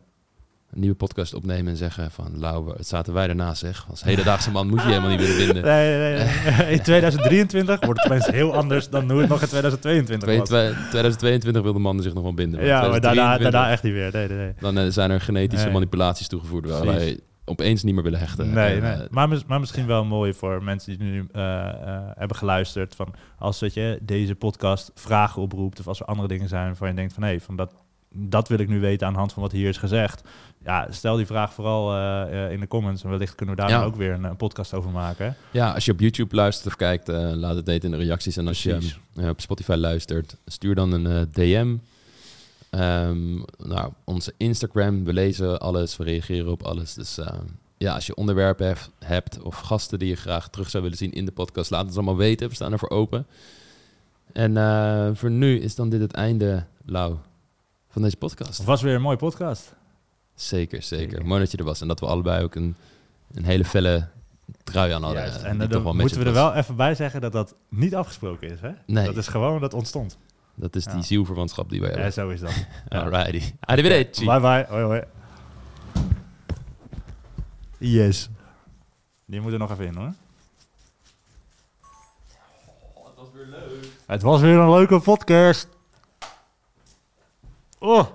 [0.73, 2.39] een nieuwe podcast opnemen en zeggen van...
[2.39, 3.85] Lau, het zaten wij ernaast, zeg.
[3.89, 5.63] Als hedendaagse man moet je helemaal niet willen vinden.
[5.63, 6.71] Nee, nee, nee.
[6.77, 10.47] In 2023 wordt het opeens heel anders dan hoe het nog in 2022 Twee- was.
[10.47, 12.65] twee- 2022 wil de mannen zich nog wel binden.
[12.65, 14.09] Ja, maar daarna, 2023 daarna echt niet meer.
[14.13, 14.53] Nee, nee, nee.
[14.59, 15.73] Dan eh, zijn er genetische Nee.
[15.73, 18.53] manipulaties toegevoegd waar wij opeens niet meer willen hechten.
[18.53, 18.91] Nee, En, nee.
[18.91, 21.41] eh, Maar, maar misschien wel mooi voor mensen die nu eh,
[22.15, 22.95] hebben geluisterd.
[22.95, 25.79] Van als dat je deze podcast vragen oproept.
[25.79, 27.73] Of als er andere dingen zijn waarvan je denkt van hé, van dat
[28.13, 30.21] dat wil ik nu weten aan de hand van wat hier is gezegd.
[30.65, 33.03] Ja, stel die vraag vooral eh, eh, in de comments.
[33.03, 33.77] En wellicht kunnen we daar Ja.
[33.77, 35.35] dan ook weer een, een podcast over maken.
[35.51, 38.37] Ja, als je op YouTube luistert of kijkt, eh, laat het weten in de reacties.
[38.37, 38.99] En als Precies.
[39.13, 41.75] je eh, op Spotify luistert, stuur dan een eh, DM.
[42.69, 46.93] Ehm, nou, onze Instagram, we lezen alles, we reageren op alles.
[46.93, 47.27] Dus eh,
[47.77, 51.11] ja, als je onderwerpen hef- hebt of gasten die je graag terug zou willen zien
[51.11, 52.49] in de podcast, laat het allemaal weten.
[52.49, 53.25] We staan ervoor open.
[54.33, 57.15] En eh, voor nu is dan dit het einde, Lau,
[57.93, 58.57] van deze podcast.
[58.57, 59.73] Het was weer een mooie podcast.
[60.35, 61.09] Zeker, zeker.
[61.09, 61.25] Zeker.
[61.25, 61.81] Mooi dat je er was.
[61.81, 62.75] En dat we allebei ook een,
[63.33, 64.07] een hele felle
[64.63, 65.21] trui aan hadden.
[65.21, 65.37] Juist.
[65.43, 68.59] eh, En dan moeten we er wel even bij zeggen dat dat niet afgesproken is.
[68.61, 68.71] Hè?
[68.85, 69.05] Nee.
[69.05, 70.17] Dat is gewoon dat ontstond.
[70.55, 71.01] Dat is die Ja.
[71.01, 72.13] zielverwantschap die wij Ja, hebben.
[72.13, 72.51] zo is dat.
[72.89, 73.01] Ja.
[73.01, 73.53] Alrighty.
[73.59, 74.25] Arrivederci.
[74.25, 74.65] Bye bye.
[74.69, 75.03] Hoi hoi.
[77.77, 78.29] Yes.
[79.25, 80.13] Die moet er nog even in hoor.
[82.93, 83.85] het was weer leuk.
[84.07, 85.67] Het was weer een leuke podcast.
[87.83, 88.07] Oh.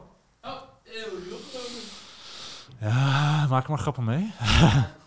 [2.80, 4.32] Ja, maak er maar grappen mee.